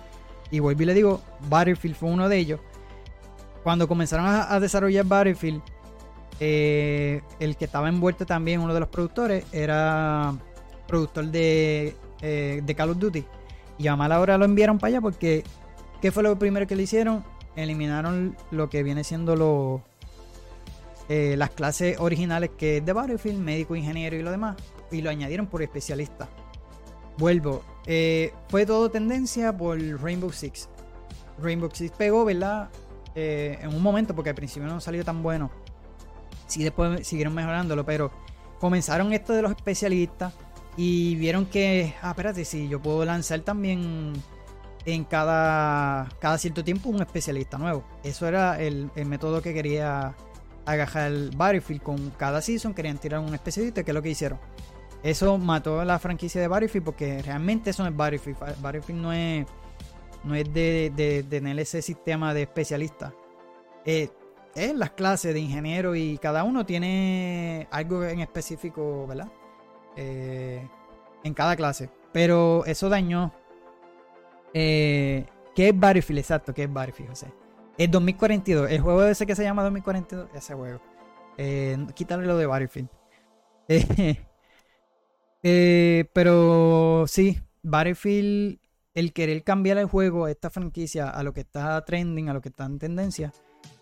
[0.51, 2.61] Y vuelvo y le digo, Battlefield fue uno de ellos.
[3.63, 5.63] Cuando comenzaron a, desarrollar Battlefield,
[6.41, 10.35] eh, el que estaba envuelto también, uno de los productores, era
[10.87, 13.25] productor de, eh, de Call of Duty.
[13.79, 15.45] Y a mala hora lo enviaron para allá porque,
[16.01, 17.25] ¿qué fue lo primero que le hicieron?
[17.57, 19.81] Eliminaron lo que viene siendo los
[21.11, 24.57] eh, las clases originales que es de Battlefield, médico, ingeniero y lo demás,
[24.91, 26.29] y lo añadieron por especialista.
[27.19, 30.69] Vuelvo, eh, fue todo tendencia por Rainbow Six.
[31.39, 32.71] Rainbow Six pegó, ¿verdad?
[33.15, 35.51] Eh, en un momento, porque al principio no salió tan bueno.
[36.47, 38.11] Sí, después siguieron mejorándolo, pero
[38.59, 40.33] comenzaron esto de los especialistas
[40.77, 44.13] y vieron que, ah, espérate, si yo puedo lanzar también
[44.87, 47.85] en cada, cada cierto tiempo un especialista nuevo.
[48.03, 50.15] Eso era el, método que quería
[50.67, 51.83] agajar el Battlefield.
[51.83, 54.39] Con cada season querían tirar un especialista, que es lo que hicieron.
[55.05, 58.39] Eso mató la franquicia de Battlefield porque realmente eso no es Battlefield.
[58.63, 59.47] Battlefield no es,
[60.25, 63.13] no es de, de, tener ese sistema de especialistas.
[63.85, 64.09] Eh,
[64.55, 69.31] es las clases de ingeniero y cada uno tiene algo en específico, ¿verdad?
[69.95, 70.67] Eh,
[71.23, 71.91] en cada clase.
[72.11, 73.31] Pero eso dañó.
[74.55, 76.21] Eh, ¿Qué es Battlefield?
[76.21, 77.11] Exacto, ¿qué es Battlefield?
[77.11, 77.27] José?
[77.77, 78.71] Es 2042.
[78.71, 80.81] El juego ese que se llama 2042, ese juego.
[81.93, 82.89] Quitarle lo de Battlefield.
[83.67, 84.19] Eh,
[85.45, 88.59] pero sí, Battlefield,
[88.95, 92.49] el querer cambiar el juego, esta franquicia, a lo que está trending, a lo que
[92.49, 93.33] está en tendencia,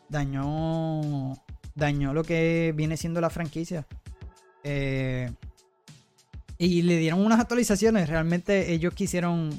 [0.08, 1.34] dañó,
[1.74, 3.86] dañó lo que viene siendo la franquicia.
[4.64, 5.30] Eh,
[6.58, 8.08] y le dieron unas actualizaciones.
[8.08, 9.50] Realmente ellos quisieron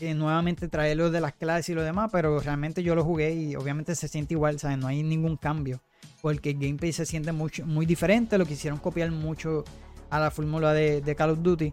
[0.00, 3.54] eh, nuevamente traerlo de las clases y lo demás, pero realmente yo lo jugué y
[3.54, 4.78] obviamente se siente igual, ¿sabes?
[4.78, 5.80] No hay ningún cambio.
[6.22, 8.36] Porque el gameplay se siente mucho, muy diferente.
[8.36, 9.64] Lo quisieron copiar mucho
[10.10, 11.72] a la fórmula de, Call of Duty.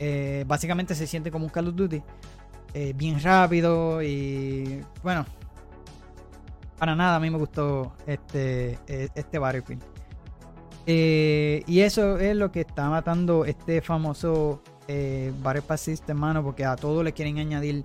[0.00, 2.02] Eh, básicamente se siente como un Call of Duty.
[2.74, 5.24] Eh, bien rápido y bueno.
[6.78, 9.82] Para nada a mí me gustó este, este Battlefield.
[10.86, 17.04] y eso es lo que está matando este famoso eh, Battle mano, porque a todos
[17.04, 17.84] le quieren añadir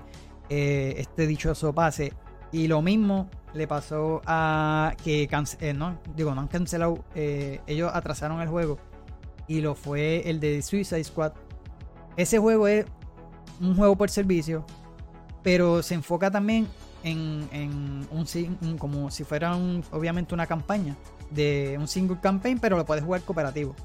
[0.49, 2.13] eh, este dichoso pase.
[2.51, 5.23] Y lo mismo le pasó a que
[5.59, 5.75] eh,
[6.15, 8.77] digo, no han cancelado, eh, ellos atrasaron el juego
[9.47, 11.33] y lo fue el de Suicide Squad.
[12.17, 12.85] Ese juego es
[13.59, 14.65] un juego por servicio,
[15.41, 16.67] pero se enfoca también
[17.03, 20.95] en, en un, como si fuera un, obviamente una campaña
[21.31, 23.75] de un single campaign, pero lo puedes jugar cooperativo.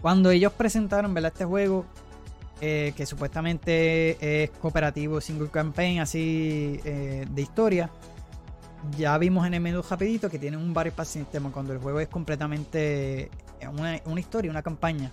[0.00, 1.32] Cuando ellos presentaron ¿verdad?
[1.32, 1.84] este juego,
[2.60, 7.90] eh, que supuestamente es cooperativo, single campaign, así eh, de historia,
[8.96, 11.18] ya vimos en el menú rapidito que tiene un Battle Pass
[11.52, 13.30] cuando el juego es completamente
[13.66, 15.10] una, historia, una campaña.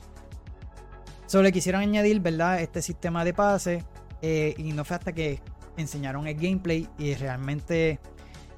[1.26, 2.62] Solo le quisieron añadir, ¿verdad?
[2.62, 3.84] Este sistema de pase
[4.22, 5.42] eh, y no fue hasta que
[5.78, 8.00] enseñaron el gameplay y realmente,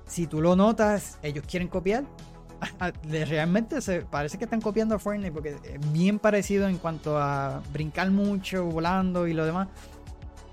[0.05, 2.03] si tú lo notas, ellos quieren copiar
[3.03, 7.61] realmente se parece que están copiando a Fortnite porque es bien parecido en cuanto a
[7.71, 9.67] brincar mucho, volando y lo demás.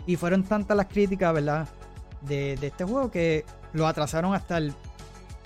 [0.06, 1.68] Y fueron tantas las críticas, ¿verdad?
[2.20, 4.74] De, este juego que lo atrasaron hasta el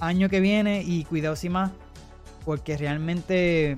[0.01, 1.70] año que viene y cuidado si más,
[2.45, 3.76] porque realmente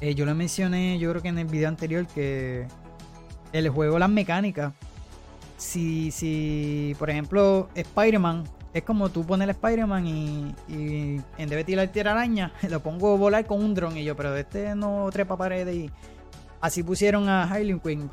[0.00, 2.66] eh, yo lo mencioné, yo creo que en el video anterior que
[3.52, 4.72] el juego, las mecánicas,
[5.56, 10.54] si, si por ejemplo Spider-Man es como tú pones el Spider-Man y,
[11.38, 14.36] en vez de tirar araña, lo pongo a volar con un dron y yo, pero
[14.36, 15.90] este no trepa paredes y
[16.60, 18.10] así pusieron a Harley Quinn.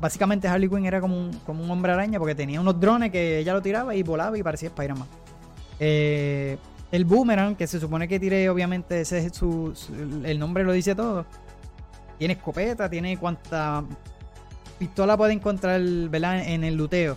[0.00, 3.38] Básicamente Harley Quinn era como un, como un hombre araña porque tenía unos drones que
[3.38, 5.08] ella lo tiraba y volaba y parecía Spider-Man.
[5.80, 6.58] Eh,
[6.92, 9.74] el Boomerang, que se supone que tiré, obviamente ese es su,
[10.24, 11.26] el nombre lo dice todo.
[12.18, 13.82] Tiene escopeta, tiene cuanta
[14.78, 17.16] pistola puede encontrar en el luteo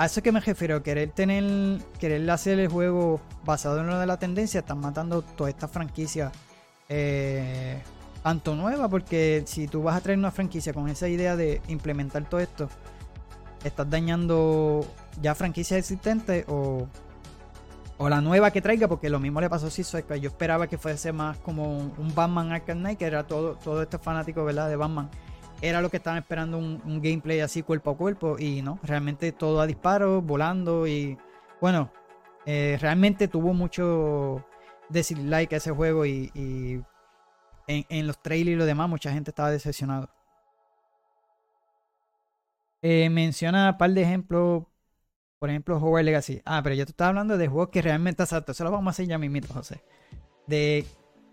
[0.00, 4.06] a eso que me refiero, querer tener, querer hacer el juego basado en lo de
[4.06, 6.32] la tendencia, están matando toda esta franquicia
[6.88, 7.82] eh,
[8.22, 12.26] tanto nueva, porque si tú vas a traer una franquicia con esa idea de implementar
[12.26, 12.70] todo esto,
[13.62, 14.86] estás dañando
[15.20, 16.88] ya franquicias existentes o,
[18.02, 20.78] o la nueva que traiga, porque lo mismo le pasó a Suicide Yo esperaba que
[20.78, 24.70] fuese más como un Batman Arkham Knight, que era todo, todo este fanático ¿verdad?
[24.70, 25.10] de Batman
[25.60, 29.60] era lo que estaban esperando un, gameplay así cuerpo a cuerpo y no, realmente todo
[29.60, 31.18] a disparo, volando y
[31.60, 31.92] bueno,
[32.46, 34.46] eh, realmente tuvo mucho
[35.26, 36.82] like a ese juego y,
[37.66, 40.08] en, los trailers y lo demás mucha gente estaba decepcionado.
[42.80, 44.64] Eh, menciona un par de ejemplos,
[45.40, 46.42] por ejemplo Hogwarts Legacy.
[46.44, 48.90] Ah, pero yo te estaba hablando de juegos que realmente exacto, eso lo vamos a
[48.90, 49.82] hacer ya mismito, José.
[50.46, 50.84] De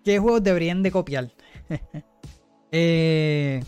[0.03, 1.29] qué juegos deberían de copiar.
[2.71, 3.63] eh,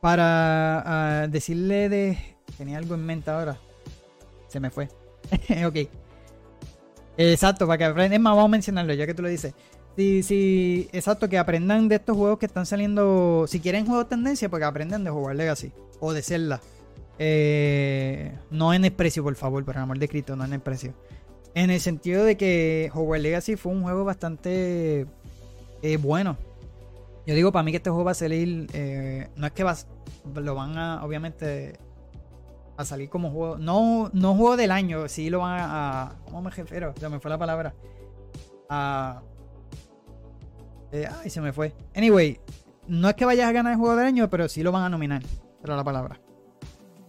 [0.00, 2.18] para ah, decirle de.
[2.56, 3.58] Tenía algo en mente ahora.
[4.48, 4.88] Se me fue.
[5.66, 5.76] ok.
[7.18, 8.14] Exacto, para que aprendan.
[8.14, 9.52] Es más, vamos a mencionarlo ya que tú lo dices.
[9.94, 13.44] Sí, sí, exacto, que aprendan de estos juegos que están saliendo.
[13.46, 15.70] Si quieren juegos tendencia, pues que aprendan de jugar Legacy
[16.00, 16.62] o de Zelda.
[17.22, 20.60] Eh, no en el precio, por favor, por el amor de Cristo, no en el
[20.60, 20.94] precio.
[21.54, 25.06] En el sentido de que Hogwarts Legacy fue un juego bastante
[25.82, 26.38] eh, bueno.
[27.26, 28.68] Yo digo para mí que este juego va a salir.
[28.72, 29.86] Eh, no es que vas,
[30.34, 31.78] lo van a, obviamente,
[32.78, 33.58] a salir como juego.
[33.58, 36.16] No, no juego del año, sí lo van a.
[36.24, 36.94] ¿Cómo me refiero?
[36.98, 37.74] Ya me fue la palabra.
[38.70, 39.20] A.
[40.90, 41.74] Eh, ay, se me fue.
[41.94, 42.40] Anyway,
[42.88, 44.88] no es que vayas a ganar el juego del año, pero sí lo van a
[44.88, 45.22] nominar.
[45.62, 46.18] Era la palabra.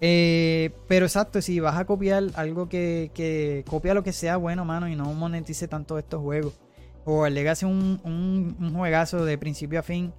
[0.03, 4.65] Eh, pero exacto, si vas a copiar algo que, que, copia lo que sea bueno,
[4.65, 6.59] mano, y no monetice tanto estos juegos.
[7.05, 10.11] O el Legacy un, un, un juegazo de principio a fin.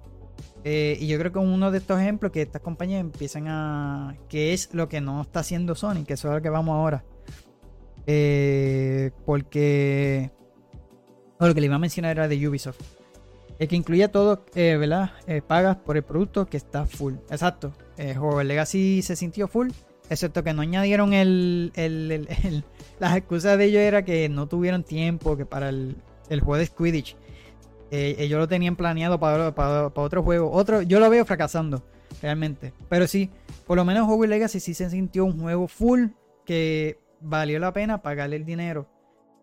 [0.63, 4.15] Eh, y yo creo que uno de estos ejemplos que estas compañías empiezan a.
[4.29, 7.03] que es lo que no está haciendo Sony, que eso es lo que vamos ahora.
[8.07, 10.31] Eh, porque.
[11.39, 12.81] lo que le iba a mencionar era de Ubisoft.
[13.59, 15.11] El que incluye todo, ¿verdad?
[15.47, 17.13] pagas por el producto que está full.
[17.29, 17.73] Exacto.
[17.97, 19.69] Eh, el Legacy se sintió full,
[20.09, 22.27] excepto que no añadieron el, el,
[22.99, 25.95] las excusas de ellos era que no tuvieron tiempo que para el,
[26.29, 27.15] juego de Quidditch.
[27.91, 30.51] Eh, ellos lo tenían planeado para, para, otro juego.
[30.51, 31.83] Otro, yo lo veo fracasando,
[32.21, 32.73] realmente.
[32.89, 33.29] Pero sí,
[33.67, 36.07] por lo menos Hogwarts Legacy sí se sintió un juego full
[36.43, 38.87] que valió la pena pagarle el dinero,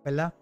[0.04, 0.34] ¿verdad?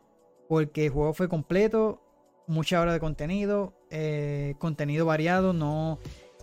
[0.48, 2.00] Porque el juego fue completo,
[2.48, 5.98] mucha hora de contenido, eh, contenido variado, no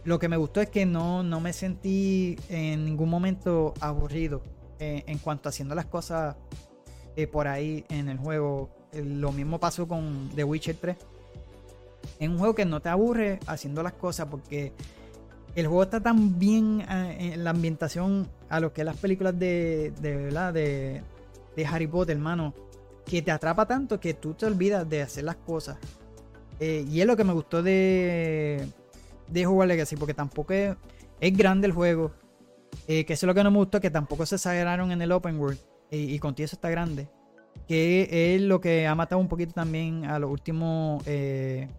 [0.06, 4.44] lo que me gustó es que no, no me sentí en ningún momento aburrido
[4.80, 6.36] eh, en cuanto a haciendo las cosas
[7.16, 8.70] eh, por ahí en el juego.
[8.94, 10.96] Lo mismo pasó con The Witcher 3.
[12.20, 14.74] Es un juego que no te aburre haciendo las cosas porque
[15.56, 19.92] el juego está tan bien en la ambientación a lo que es las películas de,
[20.02, 20.54] de, ¿verdad?
[20.54, 21.02] de
[21.66, 22.54] Harry Potter, hermano,
[23.06, 25.78] que te atrapa tanto que tú te olvidas de hacer las cosas.
[26.60, 28.68] y es lo que me gustó de,
[29.28, 30.76] de jugar Legacy, porque tampoco es,
[31.38, 32.12] grande el juego.
[32.88, 35.12] Eh, que eso es lo que no me gustó, que tampoco se exageraron en el
[35.12, 35.60] open world.
[35.92, 37.08] Y, contigo eso está grande.
[37.68, 41.70] Que es lo que ha matado un poquito también a los últimos eh,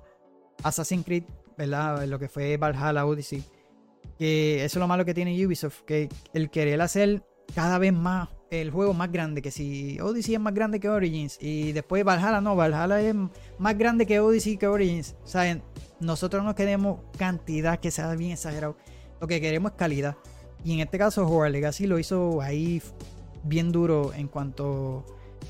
[0.63, 1.25] Assassin's Creed,
[1.59, 2.05] ¿verdad?
[2.07, 3.45] Lo que fue Valhalla Odyssey.
[4.19, 7.23] Que eso es lo malo que tiene Ubisoft, que el querer hacer
[7.55, 9.43] cada vez más el juego más grande.
[9.43, 13.15] Que si Odyssey es más grande que Origins y después Valhalla, no, Valhalla es
[13.59, 15.17] más grande que Odyssey que Origins.
[15.25, 15.61] O
[16.01, 18.77] nosotros no queremos cantidad que sea bien exagerado.
[19.21, 20.17] Lo que queremos es calidad.
[20.65, 22.83] Y en este caso, Hogwarts Legacy lo hizo ahí
[23.45, 25.05] bien duro en cuanto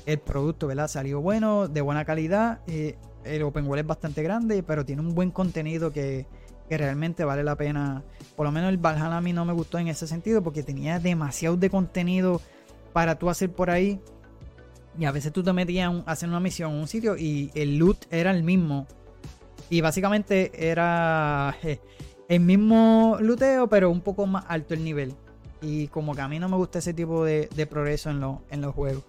[0.05, 0.87] el producto, ¿verdad?
[0.87, 2.61] Salió bueno, de buena calidad.
[2.67, 6.27] Eh, el Open World es bastante grande, pero tiene un buen contenido que,
[6.69, 8.03] que, realmente vale la pena.
[8.35, 10.99] Por lo menos el Valhalla a mí no me gustó en ese sentido porque tenía
[10.99, 12.41] demasiado de contenido
[12.97, 14.01] para tú hacer por ahí.
[14.97, 17.77] Y a veces tú te metías a hacer una misión en un sitio y el
[17.77, 18.87] loot era el mismo
[19.69, 21.79] y básicamente era eh,
[22.27, 25.13] el mismo luteo, pero un poco más alto el nivel.
[25.61, 28.19] Y como que a mí no me gusta ese tipo de, progreso en,
[28.49, 29.03] en, los juegos.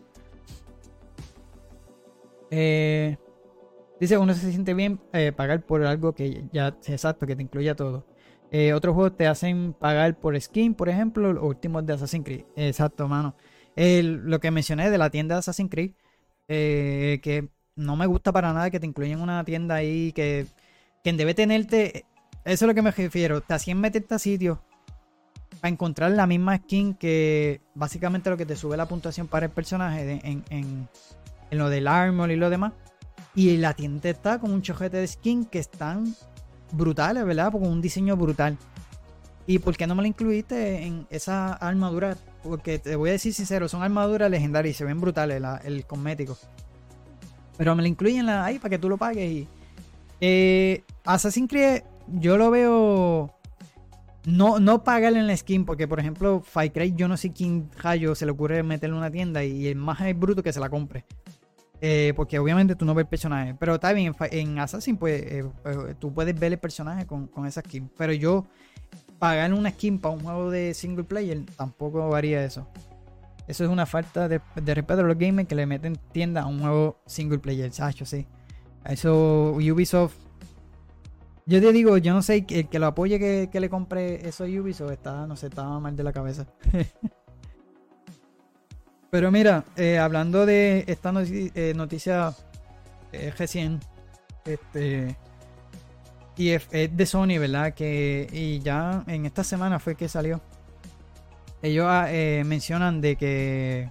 [2.51, 3.17] Eh,
[3.99, 7.75] dice, uno se siente bien eh, pagar por algo que ya exacto, que te incluya
[7.75, 8.05] todo.
[8.75, 12.45] otros juegos te hacen pagar por skin, por ejemplo, los últimos de Assassin's Creed.
[12.55, 13.35] Exacto, mano.
[14.03, 15.93] Lo que mencioné de la tienda de Assassin's Creed,
[16.49, 17.49] que
[17.79, 20.47] no me gusta para nada que te incluyan una tienda ahí que
[21.03, 22.05] quien debe tenerte.
[22.45, 23.41] Eso es lo que me refiero.
[23.41, 24.59] Te hacían meterte a sitios
[25.61, 29.53] para encontrar la misma skin que básicamente lo que te sube la puntuación para el
[29.53, 30.89] personaje en, en,
[31.51, 32.73] lo del armor y lo demás.
[33.35, 36.15] Y la tienda está con un chojete de skin que están
[36.73, 37.53] brutales, ¿verdad?
[37.53, 38.59] Con un diseño brutal.
[39.49, 42.19] ¿Y por qué no me la incluiste en esa armadura?
[42.43, 46.37] Porque te voy a decir sincero, son armaduras legendarias y se ven brutales el cosmético.
[47.57, 49.25] Pero me lo incluyen ahí para que tú lo pagues.
[49.31, 49.49] Y,
[50.21, 53.35] eh, Assassin's Creed, yo lo veo.
[54.27, 58.15] No, no pagarle en la skin, porque por ejemplo, Fire yo no sé quién rayo
[58.15, 60.69] se le ocurre meterle en una tienda y el más es bruto que se la
[60.69, 61.07] compre.
[61.81, 63.55] Eh, porque obviamente tú no ves el personaje.
[63.59, 65.45] Pero está bien, en, Assassin, pues eh,
[65.99, 67.91] tú puedes ver el personaje con, esa skin.
[67.97, 68.47] Pero yo,
[69.19, 72.67] pagar una skin para un juego de single player, tampoco haría eso.
[73.47, 76.61] Eso es una falta de, respeto a los gamers que le meten tienda a un
[76.61, 78.27] juego single player, Sacho, sí.
[78.85, 80.15] Eso Ubisoft.
[81.47, 84.93] Yo te digo, yo no sé, el que lo apoye que, le compre eso Ubisoft
[84.93, 86.47] está, no sé, estaba mal de la cabeza.
[89.11, 92.35] Pero mira, eh, hablando de esta eh, noticia
[93.13, 93.81] eh, recién,
[94.45, 95.17] este,
[96.39, 97.75] y es, de Sony, ¿verdad?
[97.75, 100.41] Que y ya en esta semana fue que salió
[101.63, 103.91] ellos ah, eh, mencionan de que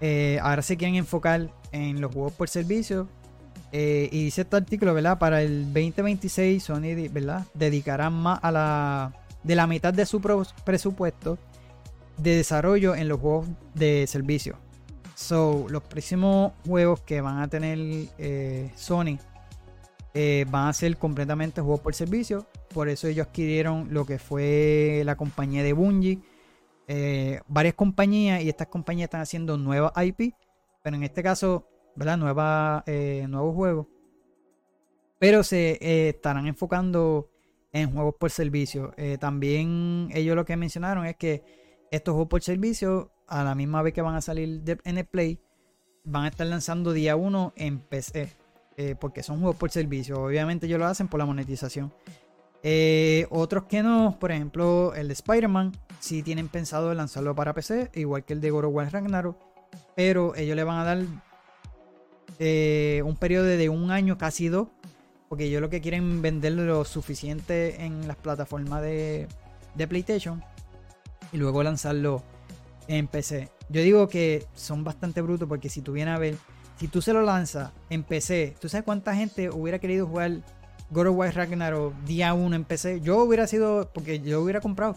[0.00, 3.08] eh, ahora se quieren enfocar en los juegos por servicio.
[3.72, 5.18] Eh, y dice este artículo, ¿verdad?
[5.18, 7.44] Para el 2026 Sony, ¿verdad?
[7.54, 9.12] Dedicarán más a la...
[9.42, 11.38] de la mitad de su presupuesto
[12.16, 14.56] de desarrollo en los juegos de servicio.
[15.16, 17.78] So, los próximos juegos que van a tener
[18.76, 19.18] Sony
[20.14, 22.46] eh, van a ser completamente juegos por servicio.
[22.72, 26.20] Por eso ellos adquirieron lo que fue la compañía de Bungie.
[26.86, 30.34] Eh, varias compañías y estas compañías están haciendo nuevas IP.
[30.82, 32.16] Pero en este caso, ¿verdad?
[32.16, 32.84] Nueva,
[33.28, 33.86] nuevos juegos.
[35.18, 37.30] Pero se estarán enfocando
[37.72, 38.92] en juegos por servicio.
[39.18, 41.42] también ellos lo que mencionaron es que
[41.90, 45.40] estos juegos por servicio a la misma vez que van a salir en el Play,
[46.04, 48.43] van a estar lanzando día 1 en PC.
[48.76, 50.22] Eh, porque son juegos por servicio.
[50.22, 51.92] Obviamente ellos lo hacen por la monetización.
[52.62, 57.90] Eh, otros que no, por ejemplo, el de Spider-Man, sí tienen pensado lanzarlo para PC,
[57.94, 59.36] igual que el de God of War Ragnarok.
[59.94, 61.04] Pero ellos le van a dar
[62.38, 64.68] eh, un periodo de un año, casi dos.
[65.28, 69.28] Porque ellos lo que quieren vender lo suficiente en las plataformas de,
[69.74, 70.42] de PlayStation.
[71.32, 72.22] Y luego lanzarlo
[72.88, 73.50] en PC.
[73.68, 76.36] Yo digo que son bastante brutos porque si tú vienes a ver,
[76.78, 80.42] si tú se lo lanzas en PC, ¿tú sabes cuánta gente hubiera querido jugar
[80.90, 83.00] God of War Ragnarok día 1 en PC?
[83.00, 84.96] Yo hubiera sido, porque yo hubiera comprado.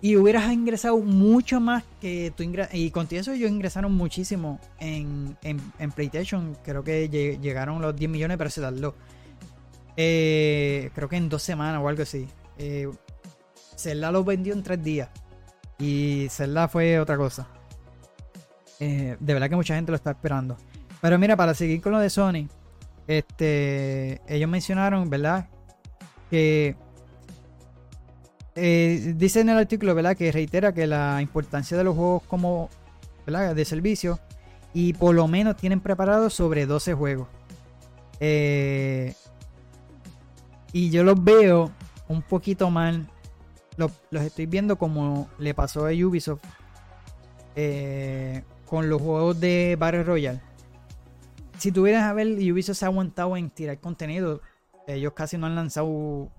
[0.00, 2.72] Y hubieras ingresado mucho más que tú ingresas.
[2.74, 6.56] Y con eso ellos ingresaron muchísimo en, en, PlayStation.
[6.62, 8.94] Creo que llegaron los 10 millones, pero se tardó.
[9.96, 12.28] Eh, creo que en dos semanas o algo así.
[12.58, 12.88] Eh,
[13.76, 15.08] Zelda lo vendió en tres días.
[15.80, 17.48] Y Zelda fue otra cosa.
[18.80, 20.56] Eh, de verdad que mucha gente lo está esperando.
[21.00, 22.48] Pero mira, para seguir con lo de Sony,
[23.06, 25.48] este, ellos mencionaron, ¿verdad?
[26.30, 26.76] Que
[28.54, 30.16] eh, dice en el artículo, ¿verdad?
[30.16, 32.68] Que reitera que la importancia de los juegos como,
[33.26, 33.54] ¿verdad?
[33.54, 34.18] De servicio
[34.74, 37.28] y por lo menos tienen preparados sobre 12 juegos.
[38.20, 39.14] Eh,
[40.72, 41.70] y yo los veo
[42.08, 43.08] un poquito mal
[43.78, 46.42] los, estoy viendo como le pasó a Ubisoft
[47.54, 50.40] eh, con los juegos de Battle Royale.
[51.56, 54.40] Si tuvieras a ver, Ubisoft se ha aguantado en tirar contenido.
[54.86, 56.30] Ellos casi no han lanzado.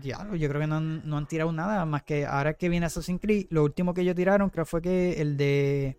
[0.00, 3.48] Ya, yo creo que no han, tirado nada más que ahora que viene Assassin's Creed.
[3.50, 5.98] Lo último que ellos tiraron creo fue que el de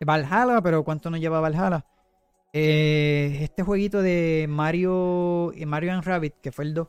[0.00, 1.84] Valhalla, pero ¿cuánto nos lleva Valhalla?
[2.52, 6.88] Eh, este jueguito de Mario, Mario and Rabbit, que fue el 2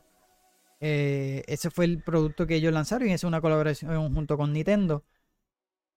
[0.82, 5.04] eh, ese fue el producto que ellos lanzaron y es una colaboración junto con Nintendo.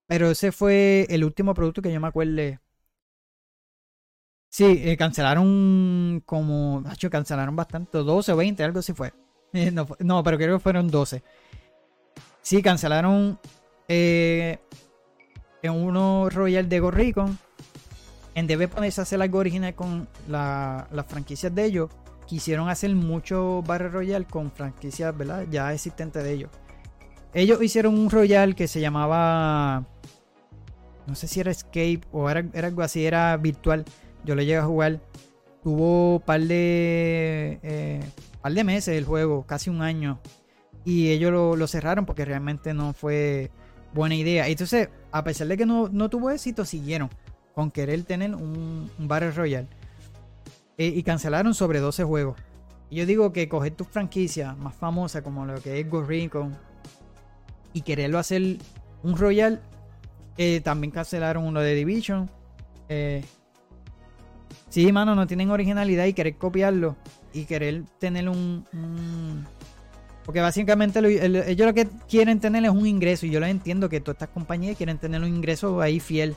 [0.09, 2.59] Pero ese fue el último producto que yo me acuerde.
[4.49, 6.83] Sí, eh, cancelaron como.
[7.11, 7.99] Cancelaron bastante.
[7.99, 9.13] 12 o 20, algo así fue.
[10.01, 11.23] no, pero creo que fueron 12.
[12.41, 13.39] Sí, cancelaron
[13.87, 14.59] eh,
[15.63, 17.39] en uno Royal de Gorricon.
[18.35, 21.91] En vez de ponerse a hacer algo original con las franquicias de ellos
[22.29, 25.47] quisieron hacer mucho Battle Royale con franquicias, ¿verdad?
[25.51, 26.51] Ya existentes de ellos.
[27.35, 29.87] Ellos hicieron un Royale que se llamaba.
[31.07, 33.85] No sé si era Escape o era, algo así, era virtual.
[34.25, 35.01] Yo lo llegué a jugar.
[35.63, 37.61] Tuvo par de.
[37.63, 38.01] Eh,
[38.41, 40.21] par de meses el juego, casi un año.
[40.85, 43.51] Y ellos lo, cerraron porque realmente no fue
[43.93, 44.49] buena idea.
[44.49, 47.11] Entonces, a pesar de que no, tuvo éxito, siguieron
[47.55, 49.69] con querer tener un, un Battle Royale.
[50.79, 52.37] Eh, y cancelaron sobre 12 juegos.
[52.89, 56.57] Y yo digo que coger tu franquicia más famosa como lo que es Ghost Recon
[57.79, 58.57] y quererlo hacer
[59.05, 59.61] un Royal,
[60.37, 62.29] eh, también cancelaron uno de Division.
[62.89, 63.25] Eh,
[64.69, 66.97] sí, mano, no tienen originalidad y querer copiarlo
[67.33, 68.65] y querer tener un,
[70.25, 73.27] porque básicamente ellos lo que quieren tener es un ingreso.
[73.27, 76.35] Y yo lo entiendo que todas estas compañías quieren tener un ingreso ahí fiel.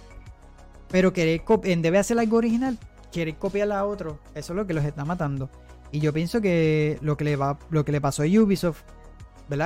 [0.90, 2.78] Pero querer en vez de hacer algo original,
[3.12, 5.50] querer copiar a otro, eso es lo que los está matando.
[5.92, 8.84] Y yo pienso que lo que le va, lo que le pasó a Ubisoft,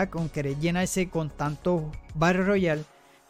[0.10, 2.84] Con querer llenarse con tanto Battle Royale,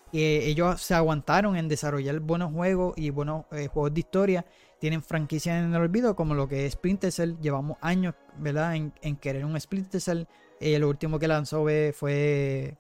[0.10, 4.46] que ellos se aguantaron en desarrollar buenos juegos y buenos eh, juegos de historia.
[4.80, 7.34] Tienen franquicias en el olvido, como lo que es Splinter Cell.
[7.42, 8.74] Llevamos años, ¿verdad?
[8.74, 10.24] En, querer un Splinter Cell.
[10.62, 12.78] Eh, lo último que lanzó fue.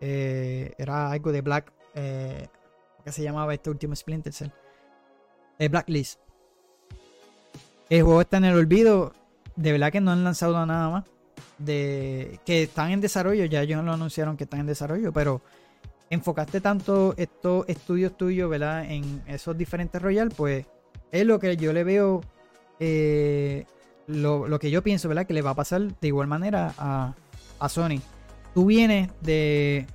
[0.00, 1.70] Eh, era algo de Black.
[1.94, 4.48] ¿Qué se llamaba este último Splinter Cell?
[5.58, 6.18] Blacklist.
[7.90, 9.12] El juego está en el olvido.
[9.54, 11.15] De verdad que no han lanzado nada más.
[11.58, 13.44] De que están en desarrollo.
[13.44, 15.12] Ya ellos lo anunciaron que están en desarrollo.
[15.12, 15.42] Pero
[16.10, 18.84] enfocaste tanto estos estudios tuyos, ¿verdad?
[18.90, 20.30] En esos diferentes Royal.
[20.36, 20.66] Pues
[21.10, 22.22] es lo que yo le veo.
[22.78, 23.64] Eh,
[24.06, 25.26] lo, que yo pienso, ¿verdad?
[25.26, 27.14] Que le va a pasar de igual manera a,
[27.58, 28.00] a Sony.
[28.54, 29.86] Tú vienes de.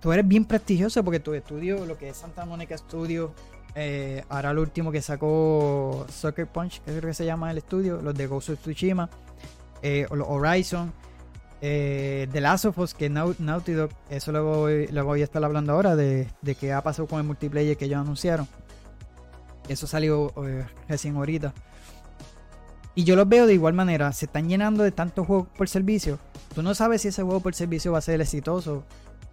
[0.00, 3.32] tú eres bien prestigioso porque tu estudio, lo que es Santa Mónica Studio,
[3.74, 8.00] eh, ahora lo último que sacó Soccer Punch, que creo que se llama el estudio,
[8.00, 9.10] los de Ghost of Tsushima,
[9.82, 10.92] eh, Horizon.
[11.62, 15.42] Eh, The Last of Us, que Naughty Dog, eso lo voy, lo voy a estar
[15.42, 18.46] hablando ahora, de, de qué ha pasado con el multiplayer que ellos anunciaron.
[19.68, 21.52] Eso salió eh, recién ahorita.
[22.94, 24.12] Y yo los veo de igual manera.
[24.12, 26.18] Se están llenando de tantos juegos por servicio.
[26.54, 28.84] Tú no sabes si ese juego por servicio va a ser exitoso.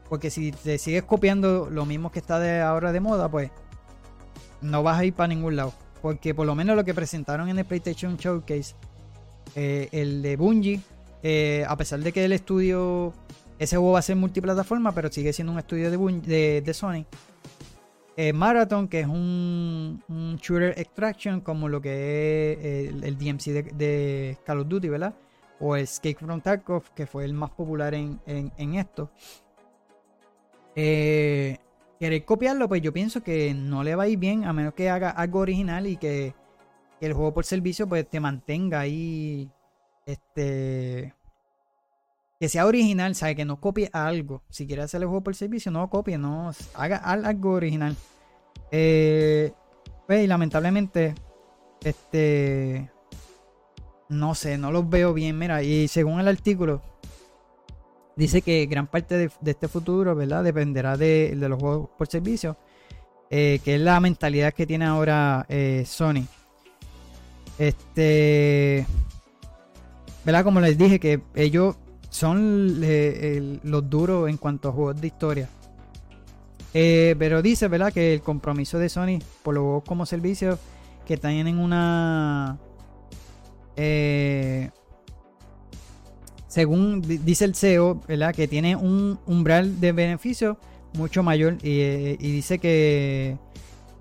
[0.10, 3.52] Porque si te sigues copiando lo mismo que está de ahora de moda, pues
[4.62, 5.74] no vas a ir para ningún lado.
[6.02, 8.76] Porque por lo menos lo que presentaron en el PlayStation Showcase,
[9.56, 10.82] eh, el de Bungie,
[11.22, 13.14] eh, a pesar de que el estudio,
[13.60, 17.06] ese juego va a ser multiplataforma, pero sigue siendo un estudio de, de Sony
[18.16, 20.02] eh, Marathon, que es un,
[20.40, 25.16] shooter extraction como lo que es el, DMC de, Call of Duty, ¿verdad?
[25.60, 28.20] O Escape from Tarkov, que fue el más popular en,
[28.76, 29.10] esto.
[30.76, 31.58] Eh,
[32.00, 34.90] querer copiarlo, pues yo pienso que no le va a ir bien a menos que
[34.90, 36.36] haga algo original y que,
[37.06, 39.50] el juego por servicio pues te mantenga ahí.
[40.06, 41.14] Este.
[42.40, 43.36] Que sea original, ¿sabe?
[43.36, 44.44] Que no copie algo.
[44.50, 46.52] Si quiere hacer el juego por servicio, no copie, no.
[46.76, 47.96] Haga algo original.
[48.72, 49.54] Eh,
[50.08, 51.16] pues, y lamentablemente,
[51.84, 52.90] este.
[54.10, 55.38] No sé, no los veo bien.
[55.38, 56.82] Mira, y según el artículo,
[58.16, 60.44] dice que gran parte de, este futuro, ¿verdad?
[60.44, 62.58] Dependerá de, los juegos por servicio.
[63.30, 66.28] Eh, que es la mentalidad que tiene ahora eh, Sony.
[67.58, 68.86] Este.
[70.26, 70.44] ¿Verdad?
[70.44, 71.76] Como les dije, que ellos
[72.10, 72.80] son
[73.64, 75.50] los duros en cuanto a juegos de historia.
[76.74, 77.92] Eh, pero dice, ¿verdad?
[77.92, 80.58] Que el compromiso de Sony por los juegos como servicio
[81.06, 82.58] que tienen una...
[83.76, 84.70] Eh,
[86.48, 88.34] según dice el CEO, ¿verdad?
[88.34, 90.58] Que tiene un umbral de beneficio
[90.94, 93.38] mucho mayor y, eh, dice que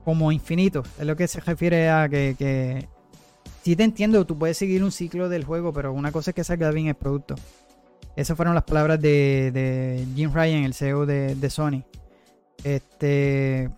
[0.04, 2.88] como infinito, es lo que se refiere a que
[3.62, 6.42] si te entiendo, tú puedes seguir un ciclo del juego, pero una cosa es que
[6.42, 7.36] salga bien el producto.
[8.16, 11.84] Esas fueron las palabras de, Jim Ryan, el CEO de, Sony.
[12.64, 13.70] Este.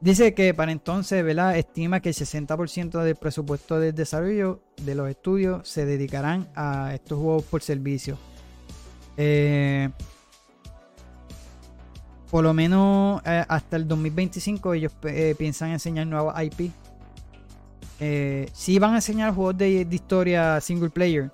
[0.00, 1.56] Dice que para entonces, ¿verdad?
[1.56, 7.18] Estima que el 60% del presupuesto de desarrollo de los estudios se dedicarán a estos
[7.18, 8.16] juegos por servicio.
[9.16, 9.88] Eh,
[12.30, 16.70] por lo menos eh, hasta el 2025 ellos eh, piensan enseñar nuevos IP.
[18.00, 21.30] Eh, sí van a enseñar juegos de, historia single player,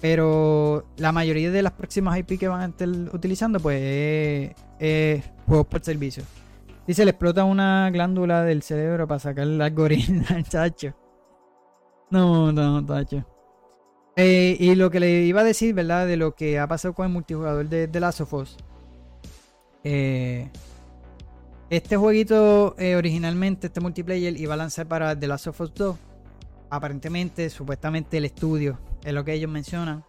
[0.00, 5.66] pero la mayoría de las próximas IP que van a estar utilizando, pues es juegos
[5.66, 6.22] por servicio.
[6.88, 10.94] Se le explota una glándula del cerebro para sacar el algoritmo chacho.
[12.10, 13.24] No, no, tacho.
[14.16, 16.06] y lo que le iba a decir, ¿verdad?
[16.06, 18.56] De lo que ha pasado con el multijugador de The Last of Us
[19.84, 20.48] eh,
[21.70, 25.96] este jueguito eh, originalmente, este multiplayer, iba a lanzar para The Last of Us 2.
[26.68, 30.04] Aparentemente, supuestamente el estudio, es lo que ellos mencionan,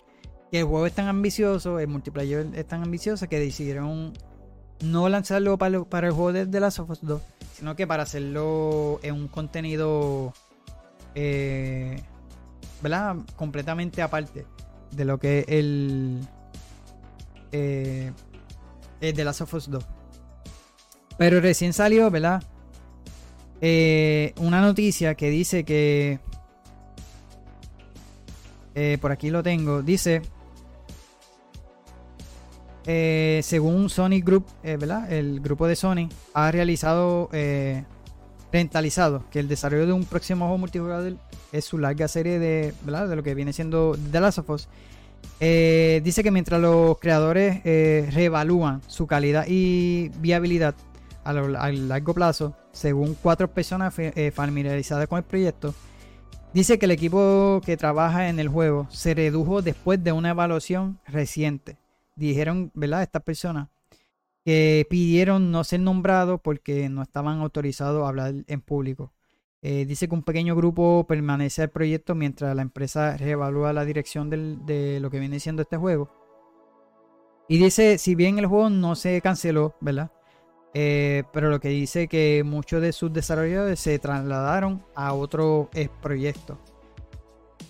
[0.51, 4.13] que el juego es tan ambicioso, el multiplayer es tan ambicioso que decidieron
[4.81, 7.21] no lanzarlo para, el juego de The Last of Us 2,
[7.53, 10.33] sino que para hacerlo en un contenido,
[11.15, 12.01] eh,
[12.81, 13.15] ¿verdad?
[13.35, 14.45] Completamente aparte
[14.91, 16.19] de lo que el...
[17.51, 18.11] Eh,
[19.03, 19.85] de The Last of Us 2.
[21.17, 22.41] Pero recién salió, ¿verdad?
[23.61, 26.19] Eh, una noticia que dice que...
[28.75, 29.81] Eh, por aquí lo tengo.
[29.81, 30.21] Dice...
[32.85, 35.11] Eh, según Sony Group, ¿verdad?
[35.11, 37.29] El grupo de Sony ha realizado...
[38.51, 41.17] rentalizado que el desarrollo de un próximo juego multijugador
[41.51, 43.09] es su larga serie de, ¿verdad?
[43.09, 44.69] de lo que viene siendo The Last of Us
[45.39, 50.75] eh, dice que mientras los creadores eh, reevalúan su calidad y viabilidad
[51.23, 55.73] a, largo plazo, según cuatro personas eh, familiarizadas con el proyecto,
[56.53, 60.99] dice que el equipo que trabaja en el juego se redujo después de una evaluación
[61.07, 61.77] reciente.
[62.15, 63.03] Dijeron, ¿verdad?
[63.03, 63.67] Estas personas
[64.45, 69.11] que pidieron no ser nombrados porque no estaban autorizados a hablar en público.
[69.65, 74.29] Eh, dice que un pequeño grupo permanece al proyecto mientras la empresa reevalúa la dirección
[74.29, 76.09] de lo que viene siendo este juego.
[77.47, 80.11] Y dice, si bien el juego no se canceló, ¿verdad?
[80.73, 85.87] Eh, pero lo que dice que muchos de sus desarrolladores se trasladaron a otro eh,
[86.01, 86.59] proyecto.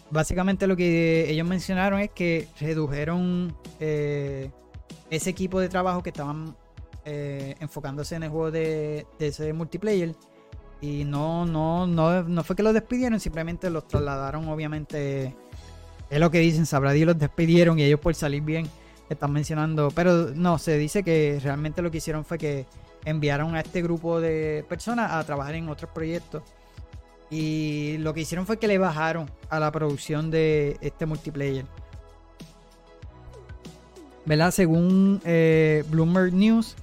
[0.10, 6.56] Básicamente lo que ellos mencionaron es que redujeron ese equipo de trabajo que estaban
[7.06, 10.16] enfocándose en el juego de ese multiplayer
[10.84, 15.34] y no, no, no, no fue que los despidieron, simplemente los trasladaron, obviamente.
[16.10, 18.68] Es lo que dicen, sabrá Dios los despidieron y ellos por salir bien
[19.10, 19.92] están mencionando.
[19.96, 22.66] Pero no, se dice que realmente lo que hicieron fue que
[23.06, 26.44] enviaron a este grupo de personas a trabajar en otros proyectos.
[27.32, 31.66] Y lo que hicieron fue que le bajaron a la producción de este multiplayer.
[34.26, 34.52] ¿Verdad?
[34.52, 36.76] Según eh, Bloomberg News,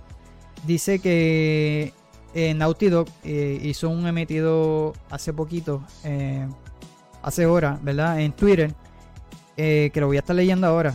[0.66, 1.92] dice que
[2.32, 6.46] eh, Naughty Dog eh, hizo un emitido hace poquito, eh,
[7.22, 8.20] hace horas, ¿verdad?
[8.20, 8.72] En Twitter,
[9.56, 10.94] que lo voy a estar leyendo ahora.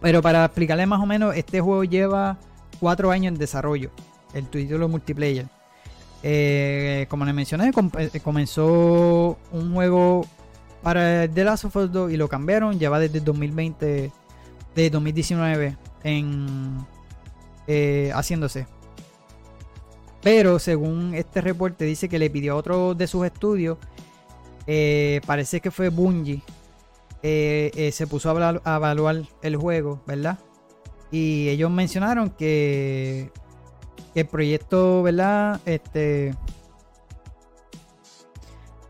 [0.00, 2.38] Pero para explicarle más o menos, este juego lleva
[2.80, 3.90] cuatro años en desarrollo,
[4.34, 5.46] el título multiplayer.
[7.08, 7.72] como les mencioné,
[8.22, 10.26] comenzó un juego
[10.82, 12.78] para The Last of Us 2 y lo cambiaron.
[12.78, 14.12] Lleva desde 2020,
[14.74, 16.84] de 2019 en
[18.12, 18.66] haciéndose.
[20.26, 23.78] Pero según este reporte dice que le pidió a otro de sus estudios,
[24.66, 26.42] eh, parece que fue Bungie,
[27.22, 30.40] eh, eh, se puso a, evaluar el juego, ¿verdad?
[31.12, 33.30] Y ellos mencionaron que,
[34.16, 35.60] el proyecto, ¿verdad?
[35.64, 36.34] Este,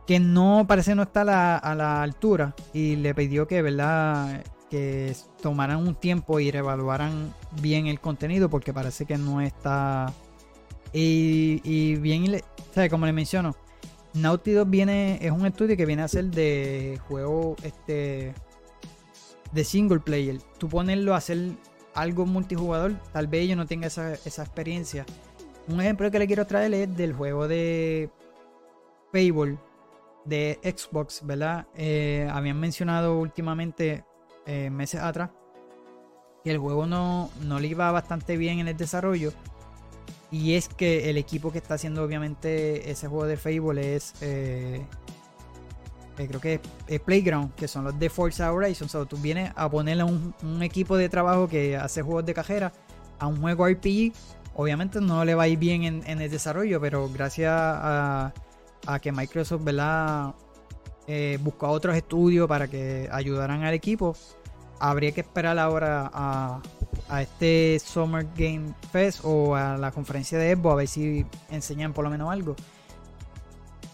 [0.07, 1.20] que no parece no está
[1.59, 4.43] a la, altura y le pidió que, ¿verdad?
[4.70, 10.14] Que tomaran un tiempo y reevaluaran bien el contenido porque parece que no está
[10.99, 12.40] y, bien,
[12.88, 13.55] como le menciono,
[14.14, 18.32] Naughty Dog viene, es un estudio que viene a ser de juego este
[19.53, 20.38] de single player.
[20.59, 21.51] Tú ponerlo a hacer
[21.94, 25.05] algo multijugador, tal vez yo no tenga esa, experiencia.
[25.68, 28.11] Un ejemplo que le quiero traer es del juego de
[29.12, 29.59] Fable
[30.24, 31.66] de Xbox, ¿verdad?
[31.74, 34.05] Eh, habían mencionado últimamente,
[34.47, 35.30] eh, meses atrás,
[36.42, 39.32] que el juego no, no le iba bastante bien en el desarrollo
[40.30, 44.14] y es que el equipo que está haciendo obviamente ese juego de Fable es...
[44.20, 44.84] Eh,
[46.18, 48.86] eh, creo que es, Playground, que son los de Forza Horizon.
[48.86, 52.32] O sea, tú vienes a ponerle un, un equipo de trabajo que hace juegos de
[52.32, 52.72] cajera
[53.18, 54.12] a un juego RPG.
[54.54, 58.32] Obviamente no le va a ir bien en, el desarrollo, pero gracias a,
[59.02, 60.34] que Microsoft ¿verdad?
[61.07, 64.16] Eh, buscó otros estudios para que ayudaran al equipo,
[64.79, 66.61] habría que esperar ahora a,
[67.09, 71.93] a este Summer Game Fest o a la conferencia de Evo a ver si enseñan
[71.93, 72.57] por lo menos algo.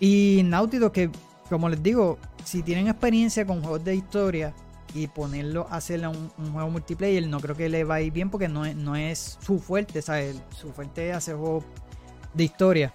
[0.00, 1.10] Y Naughty que
[1.48, 4.54] como les digo, si tienen experiencia con juegos de historia
[4.94, 8.30] y ponerlo a hacer un, juego multiplayer, no creo que le va a ir bien
[8.30, 10.40] porque no es, no es su fuerte, ¿sabes?
[10.56, 11.64] Su fuerte es hacer juegos
[12.32, 12.94] de historia.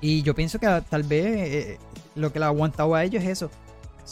[0.00, 1.78] Y yo pienso que tal vez eh,
[2.14, 3.50] lo que le ha aguantado a ellos es eso.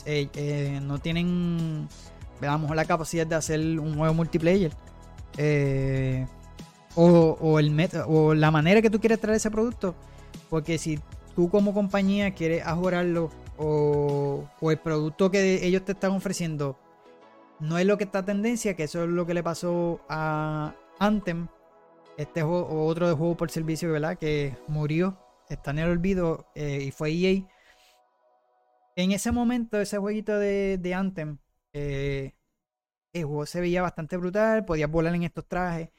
[0.07, 1.88] Eh, eh, no tienen
[2.43, 4.72] veamos la capacidad de hacer un juego multiplayer.
[5.38, 6.26] Eh,
[6.97, 9.95] o, el o la manera que tú quieres traer ese producto.
[10.51, 10.99] Porque si
[11.36, 16.76] tú como compañía quieres ajorarlo o, o el producto que ellos te están ofreciendo
[17.61, 20.74] no es lo que está a tendencia, que eso es lo que le pasó a
[20.99, 21.47] Anthem,
[22.16, 24.18] este juego, otro de juego por servicio, ¿verdad?
[24.18, 25.16] Que murió,
[25.49, 27.45] está en el olvido eh, y fue EA.
[28.97, 31.38] En ese momento, ese jueguito de, de Anthem
[31.72, 32.34] eh,
[33.12, 35.90] el juego se veía bastante brutal, podías volar en estos trajes.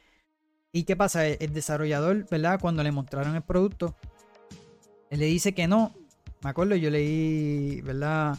[0.71, 1.27] ¿Y qué pasa?
[1.27, 2.59] El, desarrollador, ¿verdad?
[2.59, 3.95] Cuando le mostraron el producto,
[5.09, 5.93] él le dice que no.
[6.43, 8.37] Me acuerdo, yo leí, ¿verdad?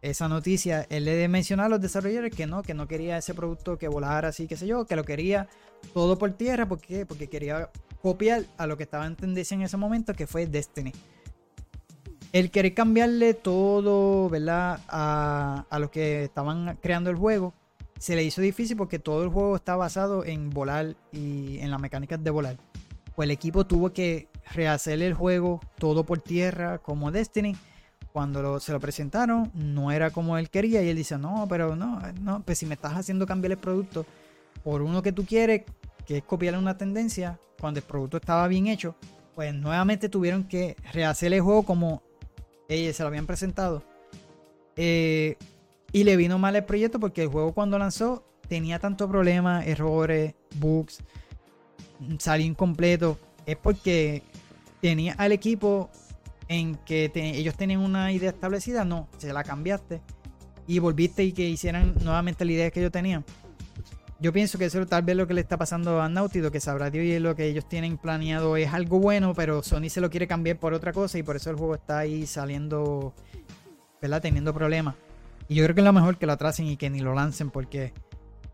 [0.00, 3.78] Esa noticia, él le mencionó a los desarrolladores que no, que no quería ese producto
[3.78, 5.48] que volara así, qué sé yo, que lo quería
[5.92, 7.06] todo por tierra, ¿por qué?
[7.06, 7.70] Porque quería
[8.02, 10.92] copiar a lo que estaba en tendencia en ese momento, que fue Destiny
[12.34, 14.80] el querer cambiarle todo, ¿verdad?
[14.88, 17.54] A, a los que estaban creando el juego,
[17.96, 21.80] se le hizo difícil porque todo el juego está basado en volar y en las
[21.80, 22.56] mecánicas de volar.
[23.14, 27.54] Pues el equipo tuvo que rehacer el juego todo por tierra como Destiny.
[28.12, 32.02] Cuando se lo presentaron, no era como él quería y él dice, no, pero no,
[32.20, 34.06] no, pues si me estás haciendo cambiar el producto
[34.64, 35.62] por uno que tú quieres,
[36.04, 38.96] que es copiar una tendencia, cuando el producto estaba bien hecho,
[39.36, 42.02] pues nuevamente tuvieron que rehacer el juego como
[42.68, 43.82] ellos se lo habían presentado.
[44.76, 45.36] Eh,
[45.92, 50.34] y le vino mal el proyecto porque el juego cuando lanzó tenía tantos problemas, errores,
[50.56, 50.98] bugs,
[52.18, 53.18] salió incompleto.
[53.46, 54.22] Es porque
[54.80, 55.90] tenía al equipo
[56.48, 60.00] en que ellos tenían una idea establecida, no, se la cambiaste
[60.66, 63.24] y volviste y que hicieran nuevamente la idea que ellos tenían.
[64.24, 66.88] Yo pienso que eso tal vez lo que le está pasando a Naughty, que sabrá
[66.88, 70.26] Dios y lo que ellos tienen planeado es algo bueno, pero Sony se lo quiere
[70.26, 73.12] cambiar por otra cosa y por eso el juego está ahí saliendo,
[74.00, 74.22] ¿verdad?
[74.22, 74.94] Teniendo problemas.
[75.46, 77.50] Y yo creo que es lo mejor que lo atrasen y que ni lo lancen
[77.50, 77.92] porque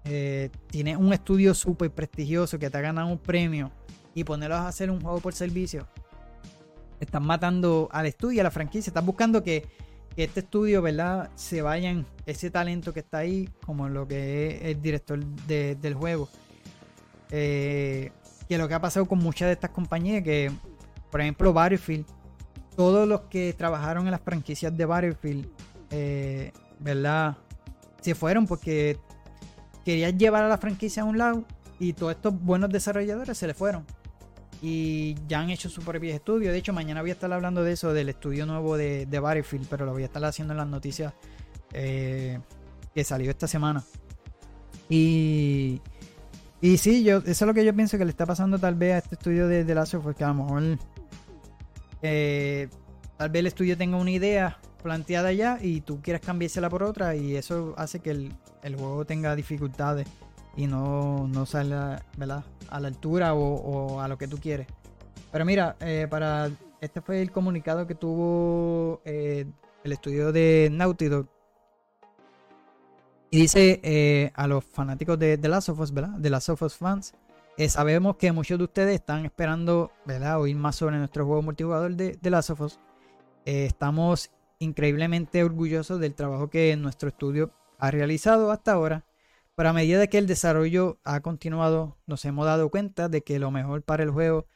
[0.06, 3.70] eh, tiene un estudio súper prestigioso que te ha ganado un premio
[4.12, 5.86] y ponerlos a hacer un juego por servicio.
[6.98, 8.90] Están matando al estudio a la franquicia.
[8.90, 9.68] Están buscando que
[10.14, 11.30] que este estudio, ¿verdad?
[11.34, 16.28] Se vayan ese talento que está ahí, como lo que es el director del juego.
[17.30, 18.10] Eh,
[18.48, 20.50] que lo que ha pasado con muchas de estas compañías, que
[21.10, 22.04] por ejemplo Battlefield,
[22.76, 25.48] todos los que trabajaron en las franquicias de Battlefield,
[25.90, 27.36] eh, ¿verdad?
[28.00, 28.98] Se fueron porque
[29.84, 31.44] querían llevar a la franquicia a un lado
[31.78, 33.84] y todos estos buenos desarrolladores se le fueron.
[34.62, 36.52] Y ya han hecho su propio estudio.
[36.52, 39.66] De hecho, mañana voy a estar hablando de eso, del estudio nuevo de, de Battlefield,
[39.68, 41.14] pero lo voy a estar haciendo en las noticias
[41.72, 42.38] eh,
[42.94, 43.82] que salió esta semana.
[44.88, 45.80] Y,
[46.60, 48.94] y sí, yo, eso es lo que yo pienso que le está pasando tal vez
[48.94, 50.78] a este estudio de, de Last que a lo mejor
[52.02, 52.68] eh,
[53.16, 57.14] tal vez el estudio tenga una idea planteada ya y tú quieres cambiársela por otra
[57.14, 60.06] y eso hace que el, juego tenga dificultades
[60.56, 62.44] y no, no salga ¿verdad?
[62.68, 64.66] a la altura o, a lo que tú quieres.
[65.32, 69.46] Pero mira, eh, para este fue el comunicado que tuvo eh,
[69.84, 71.26] el estudio de Naughty Dog.
[73.30, 76.18] Y dice a los fanáticos de The Last of Us, ¿verdad?
[76.18, 77.14] De Last of Us fans,
[77.60, 80.40] eh, sabemos que muchos de ustedes están esperando ¿verdad?
[80.40, 82.80] oír más sobre nuestro juego multijugador de, de Last of Us.
[83.44, 84.30] Eh, estamos
[84.60, 89.04] increíblemente orgullosos del trabajo que nuestro estudio ha realizado hasta ahora.
[89.60, 93.50] Pero a medida que el desarrollo ha continuado, nos hemos dado cuenta de que lo
[93.50, 94.46] mejor para el juego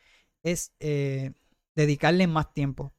[0.42, 1.32] es eh,
[1.76, 2.94] dedicarle más tiempo.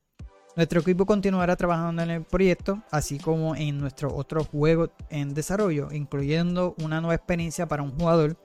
[0.56, 5.88] Nuestro equipo continuará trabajando en el proyecto, así como en nuestros otros juegos en desarrollo,
[5.92, 8.38] incluyendo una nueva experiencia para un jugador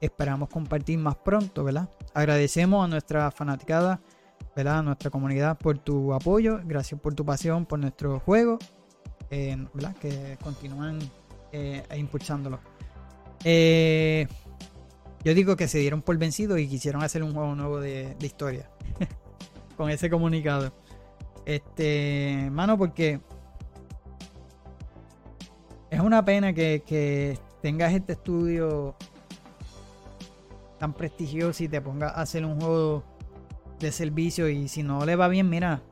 [0.00, 1.88] Esperamos compartir más pronto, ¿verdad?
[2.12, 4.00] Agradecemos a nuestra fanaticada,
[4.56, 4.80] ¿verdad?
[4.80, 6.58] A nuestra comunidad por tu apoyo.
[6.64, 8.58] Gracias por tu pasión por nuestro juego,
[9.30, 9.94] ¿verdad?
[10.00, 10.98] Que continúan
[11.52, 12.58] eh, impulsándolo.
[13.48, 14.26] Eh,
[15.22, 18.68] yo digo que se dieron por vencidos y quisieron hacer un juego nuevo de, historia.
[19.76, 20.72] Con ese comunicado.
[21.44, 23.20] Este, mano, porque
[25.90, 28.96] es una pena que, que tengas este estudio
[30.80, 33.04] tan prestigioso y te ponga a hacer un juego
[33.78, 35.82] de servicio y si no le va bien, mira,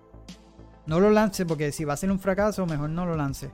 [0.86, 3.52] no lo lance porque si va a ser un fracaso, mejor no lo lance.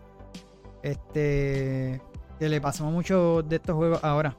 [0.83, 2.01] Este,
[2.41, 4.34] que le pasamos mucho de estos juegos ahora.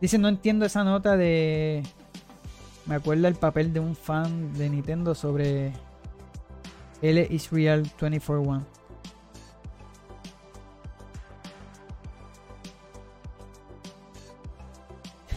[0.00, 1.82] Dice, no entiendo esa nota de...
[2.86, 5.72] Me acuerda el papel de un fan de Nintendo sobre
[7.02, 8.64] L is real 24-1.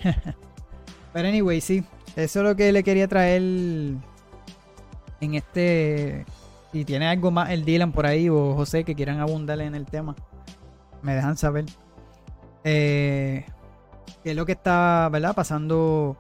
[1.14, 1.84] Pero anyway, sí.
[2.16, 4.02] Eso es lo que le quería traer en
[5.22, 6.26] este.
[6.74, 9.86] Si tiene algo más el Dylan por ahí o José que quieran abundarle en el
[9.86, 10.16] tema,
[11.04, 11.66] me dejan saber.
[12.64, 13.46] Eh,
[14.24, 15.36] ¿Qué es lo que está, verdad?
[15.36, 16.18] Pasando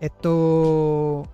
[0.00, 1.28] estos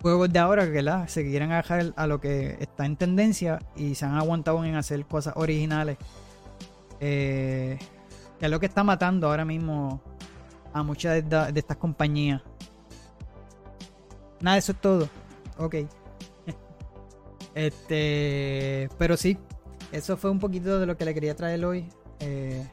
[0.00, 4.04] juegos de ahora que se quieren agarrar a lo que está en tendencia y se
[4.04, 5.98] han aguantado en hacer cosas originales.
[7.00, 7.76] Eh,
[8.38, 10.00] que es lo que está matando ahora mismo
[10.72, 12.40] a muchas de, estas compañías.
[14.40, 15.08] Nada, eso es todo.
[15.58, 15.74] Ok.
[17.56, 18.88] Este.
[18.98, 19.36] Pero sí.
[19.92, 21.88] Eso fue un poquito de lo que le quería traer hoy.
[22.20, 22.64] Eh,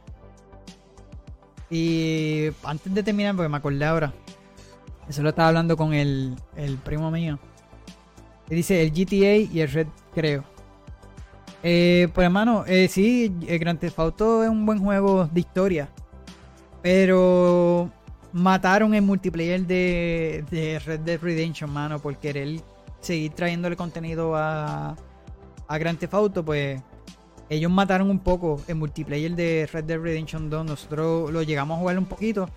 [1.69, 4.13] y antes de terminar, porque me acordé ahora.
[5.07, 7.39] Eso lo estaba hablando con el, el primo mío.
[8.49, 10.43] Y dice el GTA y el Red, creo.
[11.63, 15.89] Eh, pues hermano, eh, sí, el Grand Theft Auto es un buen juego de historia.
[16.81, 17.89] Pero
[18.33, 22.59] mataron el multiplayer de, Red Dead Redemption, mano, por querer
[23.03, 24.95] seguir trayéndole contenido a,
[25.67, 26.81] a Grand Theft Auto, pues
[27.49, 30.65] ellos mataron un poco el multiplayer de Red Dead Redemption 2.
[30.65, 32.49] Nosotros lo llegamos a jugar un poquito,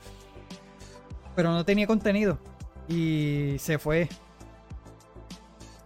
[1.34, 2.38] pero no tenía contenido
[2.88, 4.08] y se fue.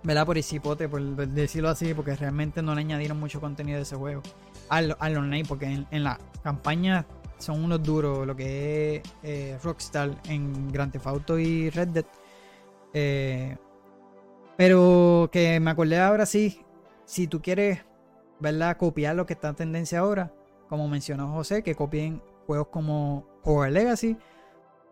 [0.03, 0.25] ¿Verdad?
[0.25, 3.97] Por el cipote, por decirlo así, porque realmente no le añadieron mucho contenido de ese
[3.97, 4.23] juego.
[4.71, 7.05] Al, al online, porque en, en la campaña
[7.39, 12.05] son unos duros lo que es eh, Rockstar en Grand Theft Auto y Red Dead.
[12.95, 13.57] Eh,
[14.61, 16.61] pero que me acordé ahora sí,
[17.07, 17.83] si tú quieres,
[18.41, 18.77] ¿verdad?
[18.77, 20.35] Copiar lo que está en tendencia ahora,
[20.69, 24.19] como mencionó José, que copien juegos como Hogwarts Legacy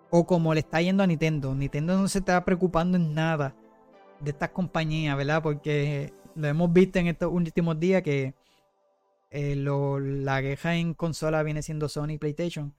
[0.09, 1.55] o como le está yendo a Nintendo.
[1.55, 3.55] Nintendo no se está preocupando en nada
[4.21, 5.43] de estas compañías, ¿verdad?
[5.43, 8.33] Porque lo hemos visto en estos últimos días que
[9.29, 12.75] eh, la queja en consola viene siendo Sony y PlayStation.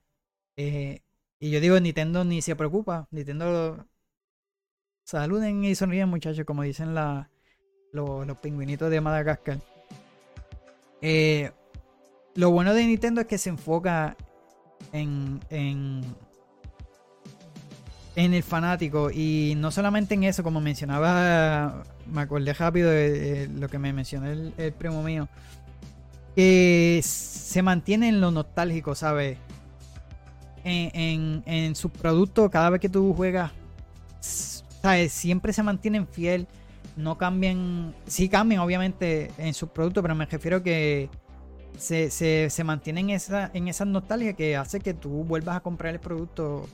[0.56, 1.02] Eh,
[1.38, 3.06] y yo digo, Nintendo ni se preocupa.
[3.12, 3.86] Nintendo
[5.10, 7.30] saluden y sonríen muchachos, como dicen la,
[7.92, 9.58] los pingüinitos de Madagascar.
[11.02, 11.50] Eh,
[12.34, 14.16] lo bueno de Nintendo es que se enfoca
[14.92, 16.02] en, en,
[18.16, 23.68] en el fanático y no solamente en eso, como mencionaba, me acordé rápido de, lo
[23.68, 25.28] que me mencionó el primo mío
[26.34, 29.38] que se mantiene en lo nostálgico, ¿sabes?
[30.62, 33.52] En, en, su producto, cada vez que tú juegas,
[34.82, 35.12] ¿sabes?
[35.12, 36.46] Siempre se mantienen fiel,
[36.96, 41.08] no cambian, sí cambian obviamente en sus productos, pero me refiero que
[41.78, 45.94] se, se, mantienen en esa, en esa nostalgia que hace que tú vuelvas a comprar
[45.94, 46.66] el producto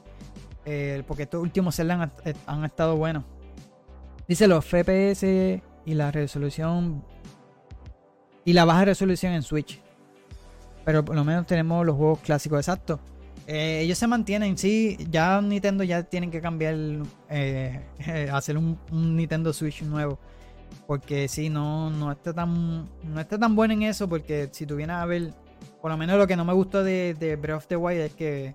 [0.64, 2.12] eh, porque estos últimos Zelda han,
[2.46, 3.24] han, estado buenos.
[4.26, 5.22] Dice los FPS
[5.84, 7.04] y la resolución
[8.44, 9.80] y la baja resolución en Switch.
[10.84, 12.98] Pero por lo menos tenemos los juegos clásicos, exacto.
[13.46, 16.76] Eh, ellos se mantienen, sí, ya Nintendo ya tienen que cambiar,
[18.32, 20.18] hacer un, Nintendo Switch nuevo.
[20.86, 24.08] Porque sí, no, no está tan no está tan bueno en eso.
[24.08, 25.32] Porque si tú vienes a ver,
[25.80, 28.14] por lo menos lo que no me gustó de, de Breath of the Wild es
[28.14, 28.54] que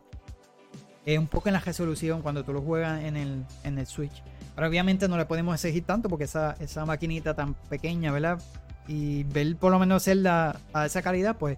[1.05, 4.23] es un poco en la resolución cuando tú lo juegas en el, en el Switch.
[4.55, 8.41] Pero obviamente no le podemos exigir tanto porque esa, esa maquinita tan pequeña, ¿verdad?
[8.87, 11.57] Y ver por lo menos Zelda a esa calidad, pues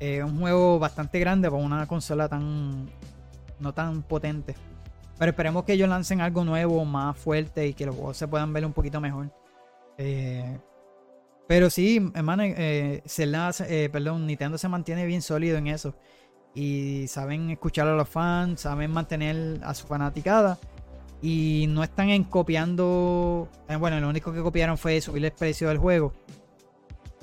[0.00, 2.88] es un juego bastante grande para una consola tan
[3.60, 4.54] no tan potente.
[5.18, 8.52] Pero esperemos que ellos lancen algo nuevo, más fuerte y que los juegos se puedan
[8.52, 9.30] ver un poquito mejor.
[9.98, 10.58] Eh,
[11.46, 15.94] pero sí, hermano, eh, eh, perdón, Nintendo se mantiene bien sólido en eso
[16.54, 20.58] y saben escuchar a los fans, saben mantener a su fanaticada
[21.20, 23.48] y no están en copiando.
[23.68, 26.12] Eh, bueno, lo único que copiaron fue subir el precio del juego.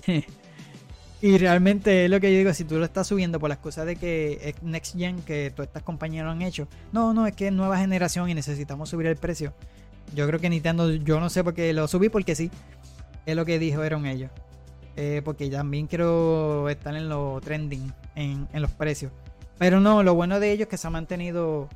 [1.22, 3.86] y realmente es lo que yo digo: si tú lo estás subiendo por las cosas
[3.86, 7.48] de que Next Gen, que todas estas compañías lo han hecho, no, no, es que
[7.48, 9.54] es nueva generación y necesitamos subir el precio.
[10.16, 12.50] Yo creo que Nintendo, yo no sé por qué lo subí, porque sí,
[13.26, 14.32] es lo que dijeron ellos.
[14.96, 19.12] Eh, porque también quiero estar en lo trending, en, los precios.
[19.60, 21.70] Pero no, lo bueno de ellos es que se ha mantenido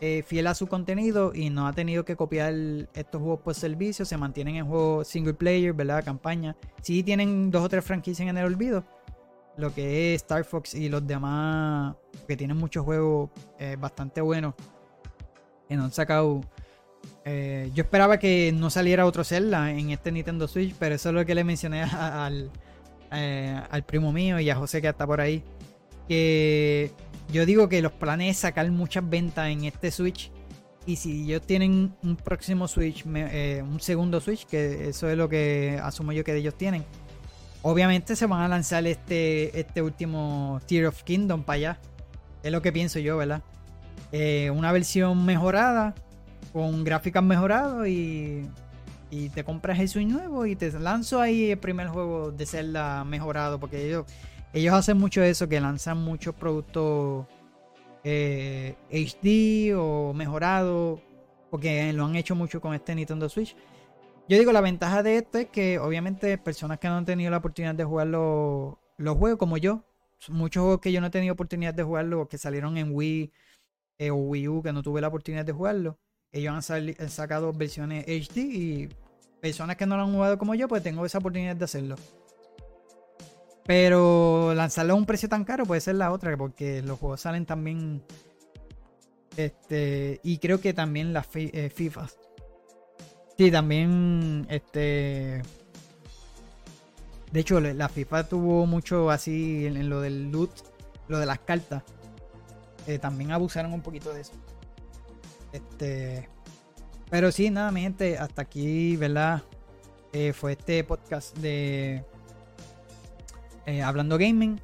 [0.00, 2.54] eh, fiel a su contenido y no ha tenido que copiar
[2.94, 4.04] estos juegos por servicio.
[4.04, 6.04] Se mantienen en juegos single player, ¿verdad?
[6.04, 6.56] Campaña.
[6.82, 8.84] Sí tienen dos o tres franquicias en el olvido.
[9.56, 11.94] Lo que es Star Fox y los demás,
[12.26, 14.54] que tienen muchos juegos eh, bastante buenos.
[15.70, 16.40] No han sacado
[17.24, 21.14] eh, yo esperaba que no saliera otro Zelda en este Nintendo Switch, pero eso es
[21.14, 22.50] lo que le mencioné al,
[23.10, 25.42] al primo mío y a José que está por ahí.
[26.08, 26.92] Que
[27.34, 30.30] yo digo que los planes es sacar muchas ventas en este Switch.
[30.86, 35.28] Y si ellos tienen un próximo Switch, eh, un segundo Switch, que eso es lo
[35.28, 36.84] que asumo yo que ellos tienen,
[37.62, 41.78] obviamente se van a lanzar este, este último Tear of Kingdom para allá.
[42.44, 43.42] Es lo que pienso yo, ¿verdad?
[44.52, 45.92] una versión mejorada
[46.52, 48.48] con gráficas mejoradas y,
[49.10, 53.02] y te compras el Switch nuevo y te lanzo ahí el primer juego de Zelda
[53.02, 54.06] mejorado porque ellos,
[54.54, 57.26] ellos hacen mucho eso, que lanzan muchos productos
[58.04, 58.06] HD
[59.24, 61.00] eh, o mejorados
[61.50, 63.54] porque lo han hecho mucho con este Nintendo Switch.
[64.28, 67.36] Yo digo, la ventaja de esto es que obviamente personas que no han tenido la
[67.36, 69.84] oportunidad de jugar los, los juegos como yo,
[70.28, 73.32] muchos juegos que yo no he tenido oportunidad de jugarlo, que salieron en Wii
[73.98, 75.98] eh, o Wii U, que no tuve la oportunidad de jugarlo,
[76.32, 78.88] ellos han, sacado versiones HD y
[79.40, 81.96] personas que no lo han jugado como yo, pues tengo esa oportunidad de hacerlo.
[83.66, 87.46] Pero lanzarlo a un precio tan caro puede ser la otra, porque los juegos salen
[87.46, 88.02] también.
[89.36, 90.20] Este.
[90.22, 92.06] Y creo que también las eh, FIFA.
[93.38, 94.46] Sí, también.
[94.50, 95.42] Este.
[97.32, 100.50] De hecho, la FIFA tuvo mucho así en, lo del loot,
[101.08, 101.82] lo de las cartas.
[102.86, 104.34] Eh, también abusaron un poquito de eso.
[105.52, 106.28] Este.
[107.10, 109.42] Pero sí, nada, mi gente, hasta aquí, ¿verdad?
[110.12, 112.04] Eh, fue este podcast de
[113.66, 114.60] eh, Hablando Gaming.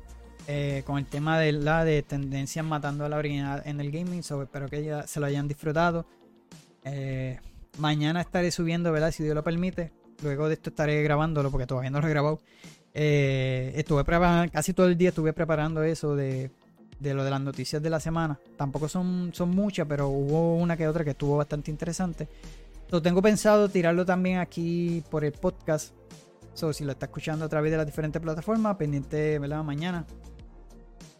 [0.47, 4.21] Eh, con el tema de la de tendencias matando a la original en el gaming.
[4.21, 6.07] espero que ya se lo hayan disfrutado.
[7.79, 9.13] mañana estaré subiendo, ¿verdad?
[9.13, 9.93] Si Dios lo permite.
[10.23, 12.41] Luego de esto estaré grabándolo porque todavía no lo he grabado.
[12.93, 16.51] estuve preparando, casi todo el día estuve preparando eso de
[17.01, 18.39] de lo de las noticias de la semana.
[18.57, 22.29] Tampoco son, son muchas, pero hubo una que otra que estuvo bastante interesante.
[22.91, 25.93] Lo tengo pensado tirarlo también aquí por el podcast.
[26.55, 29.63] So, si lo está escuchando a través de las diferentes plataformas, pendiente, ¿verdad?
[29.63, 30.07] Mañana.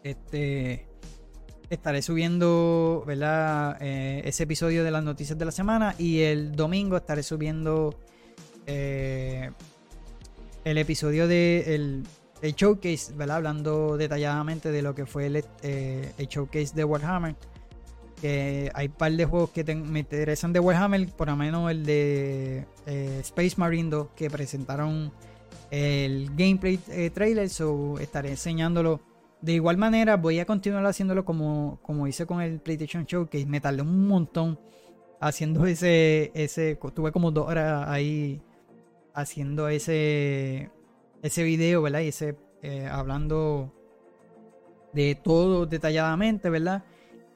[0.03, 0.87] Este.
[1.69, 3.77] Estaré subiendo, ¿verdad?
[3.81, 5.95] Eh, ese episodio de las noticias de la semana.
[5.99, 7.97] Y el domingo estaré subiendo
[8.67, 9.51] eh,
[10.65, 12.05] el episodio de
[12.43, 13.37] el showcase, ¿verdad?
[13.37, 17.37] Hablando detalladamente de lo que fue el, eh, showcase de Warhammer.
[18.21, 21.87] Que hay un par de juegos que me interesan de Warhammer, por lo menos el
[21.87, 25.13] de eh, Space Marine 2, que presentaron
[25.71, 29.01] el gameplay eh, trailer, so estaré enseñándolo.
[29.41, 33.47] De igual manera, voy a continuar haciéndolo como, como hice con el PlayStation Showcase.
[33.47, 34.59] Me tardé un montón
[35.19, 36.79] haciendo ese, ese.
[36.95, 38.43] Tuve como dos horas ahí
[39.15, 40.71] haciendo ese
[41.23, 42.01] ese video, ¿verdad?
[42.01, 43.73] Y ese eh, hablando
[44.93, 46.85] de todo detalladamente, ¿verdad?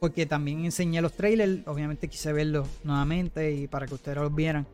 [0.01, 4.67] Porque también enseñé los trailers, obviamente quise verlos nuevamente y para que ustedes los vieran.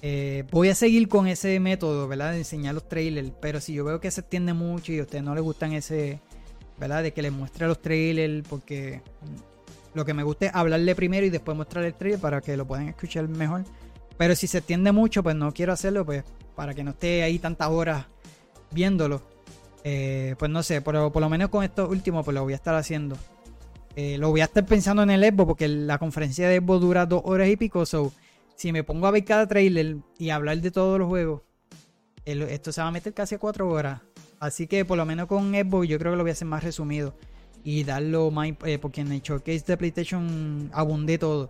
[0.00, 2.32] Eh, voy a seguir con ese método, ¿verdad?
[2.32, 5.22] De enseñar los trailers, pero si yo veo que se extiende mucho y a ustedes
[5.22, 6.20] no les gustan ese,
[6.78, 7.02] ¿verdad?
[7.02, 9.00] De que les muestre los trailers, porque
[9.94, 12.66] lo que me gusta es hablarle primero y después mostrar el trailer para que lo
[12.66, 13.64] puedan escuchar mejor.
[14.16, 16.24] Pero si se extiende mucho, pues no quiero hacerlo, pues
[16.56, 18.06] para que no esté ahí tantas horas
[18.72, 19.22] viéndolo.
[19.84, 22.56] Eh, pues no sé, pero por lo menos con esto último, pues lo voy a
[22.56, 23.16] estar haciendo.
[23.94, 27.06] Eh, lo voy a estar pensando en el Evo porque la conferencia de Evo dura
[27.06, 27.84] dos horas y pico.
[27.84, 28.12] So,
[28.56, 31.42] si me pongo a ver cada trailer y hablar de todos los juegos,
[32.24, 34.00] esto se va a meter casi a cuatro horas.
[34.40, 36.64] Así que por lo menos con Evo yo creo que lo voy a hacer más
[36.64, 37.14] resumido.
[37.64, 38.48] Y darlo más.
[38.64, 41.48] Eh, porque en el showcase de PlayStation abundé todo.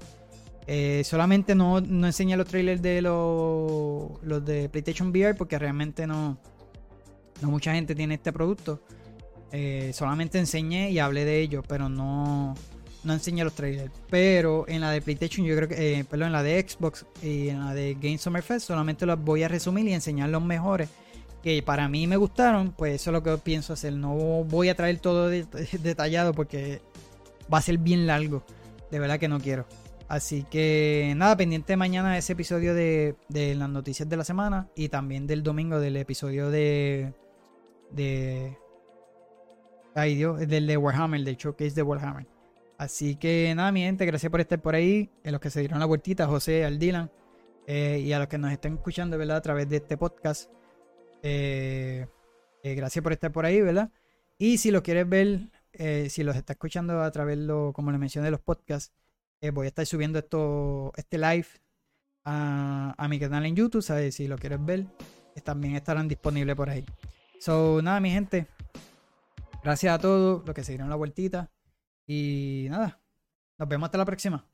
[0.66, 6.06] Eh, solamente no, no enseñé los trailers de los, los de PlayStation VR porque realmente
[6.06, 6.38] no,
[7.40, 8.80] no mucha gente tiene este producto.
[9.52, 12.54] Eh, solamente enseñé y hablé de ellos, pero no,
[13.04, 13.92] no enseñé los trailers.
[14.10, 17.48] Pero en la de PlayStation, yo creo que, eh, perdón, en la de Xbox y
[17.48, 20.88] en la de Game Summer Fest, solamente los voy a resumir y enseñar los mejores
[21.42, 22.72] que para mí me gustaron.
[22.72, 23.92] Pues eso es lo que pienso hacer.
[23.92, 24.14] No
[24.44, 25.28] voy a traer todo
[25.82, 26.80] detallado porque
[27.52, 28.44] va a ser bien largo.
[28.90, 29.66] De verdad que no quiero.
[30.08, 34.90] Así que nada, pendiente mañana ese episodio de, de las noticias de la semana y
[34.90, 37.12] también del domingo del episodio de.
[37.90, 38.58] de.
[39.94, 42.26] Ay Dios, del de Warhammer, del showcase de Warhammer.
[42.78, 45.10] Así que nada, mi gente, gracias por estar por ahí.
[45.24, 47.10] A los que se dieron la vueltita, José, al Dylan.
[47.66, 49.36] Eh, y a los que nos estén escuchando, ¿verdad?
[49.36, 50.50] A través de este podcast.
[51.22, 52.06] Eh,
[52.62, 53.90] eh, gracias por estar por ahí, ¿verdad?
[54.38, 55.50] Y si lo quieres ver,
[56.08, 58.92] si los está escuchando a través, lo, como le mencioné, los podcasts,
[59.52, 61.46] voy a estar subiendo esto, este live
[62.24, 64.16] a, a mi canal en YouTube, ¿sabes?
[64.16, 64.86] Si lo quieres ver,
[65.44, 66.84] también estarán disponibles por ahí.
[67.38, 68.48] So, nada, mi gente.
[69.62, 71.50] Gracias a todos los que se dieron la vueltita.
[72.06, 73.00] Y nada,
[73.58, 74.51] nos vemos hasta la próxima.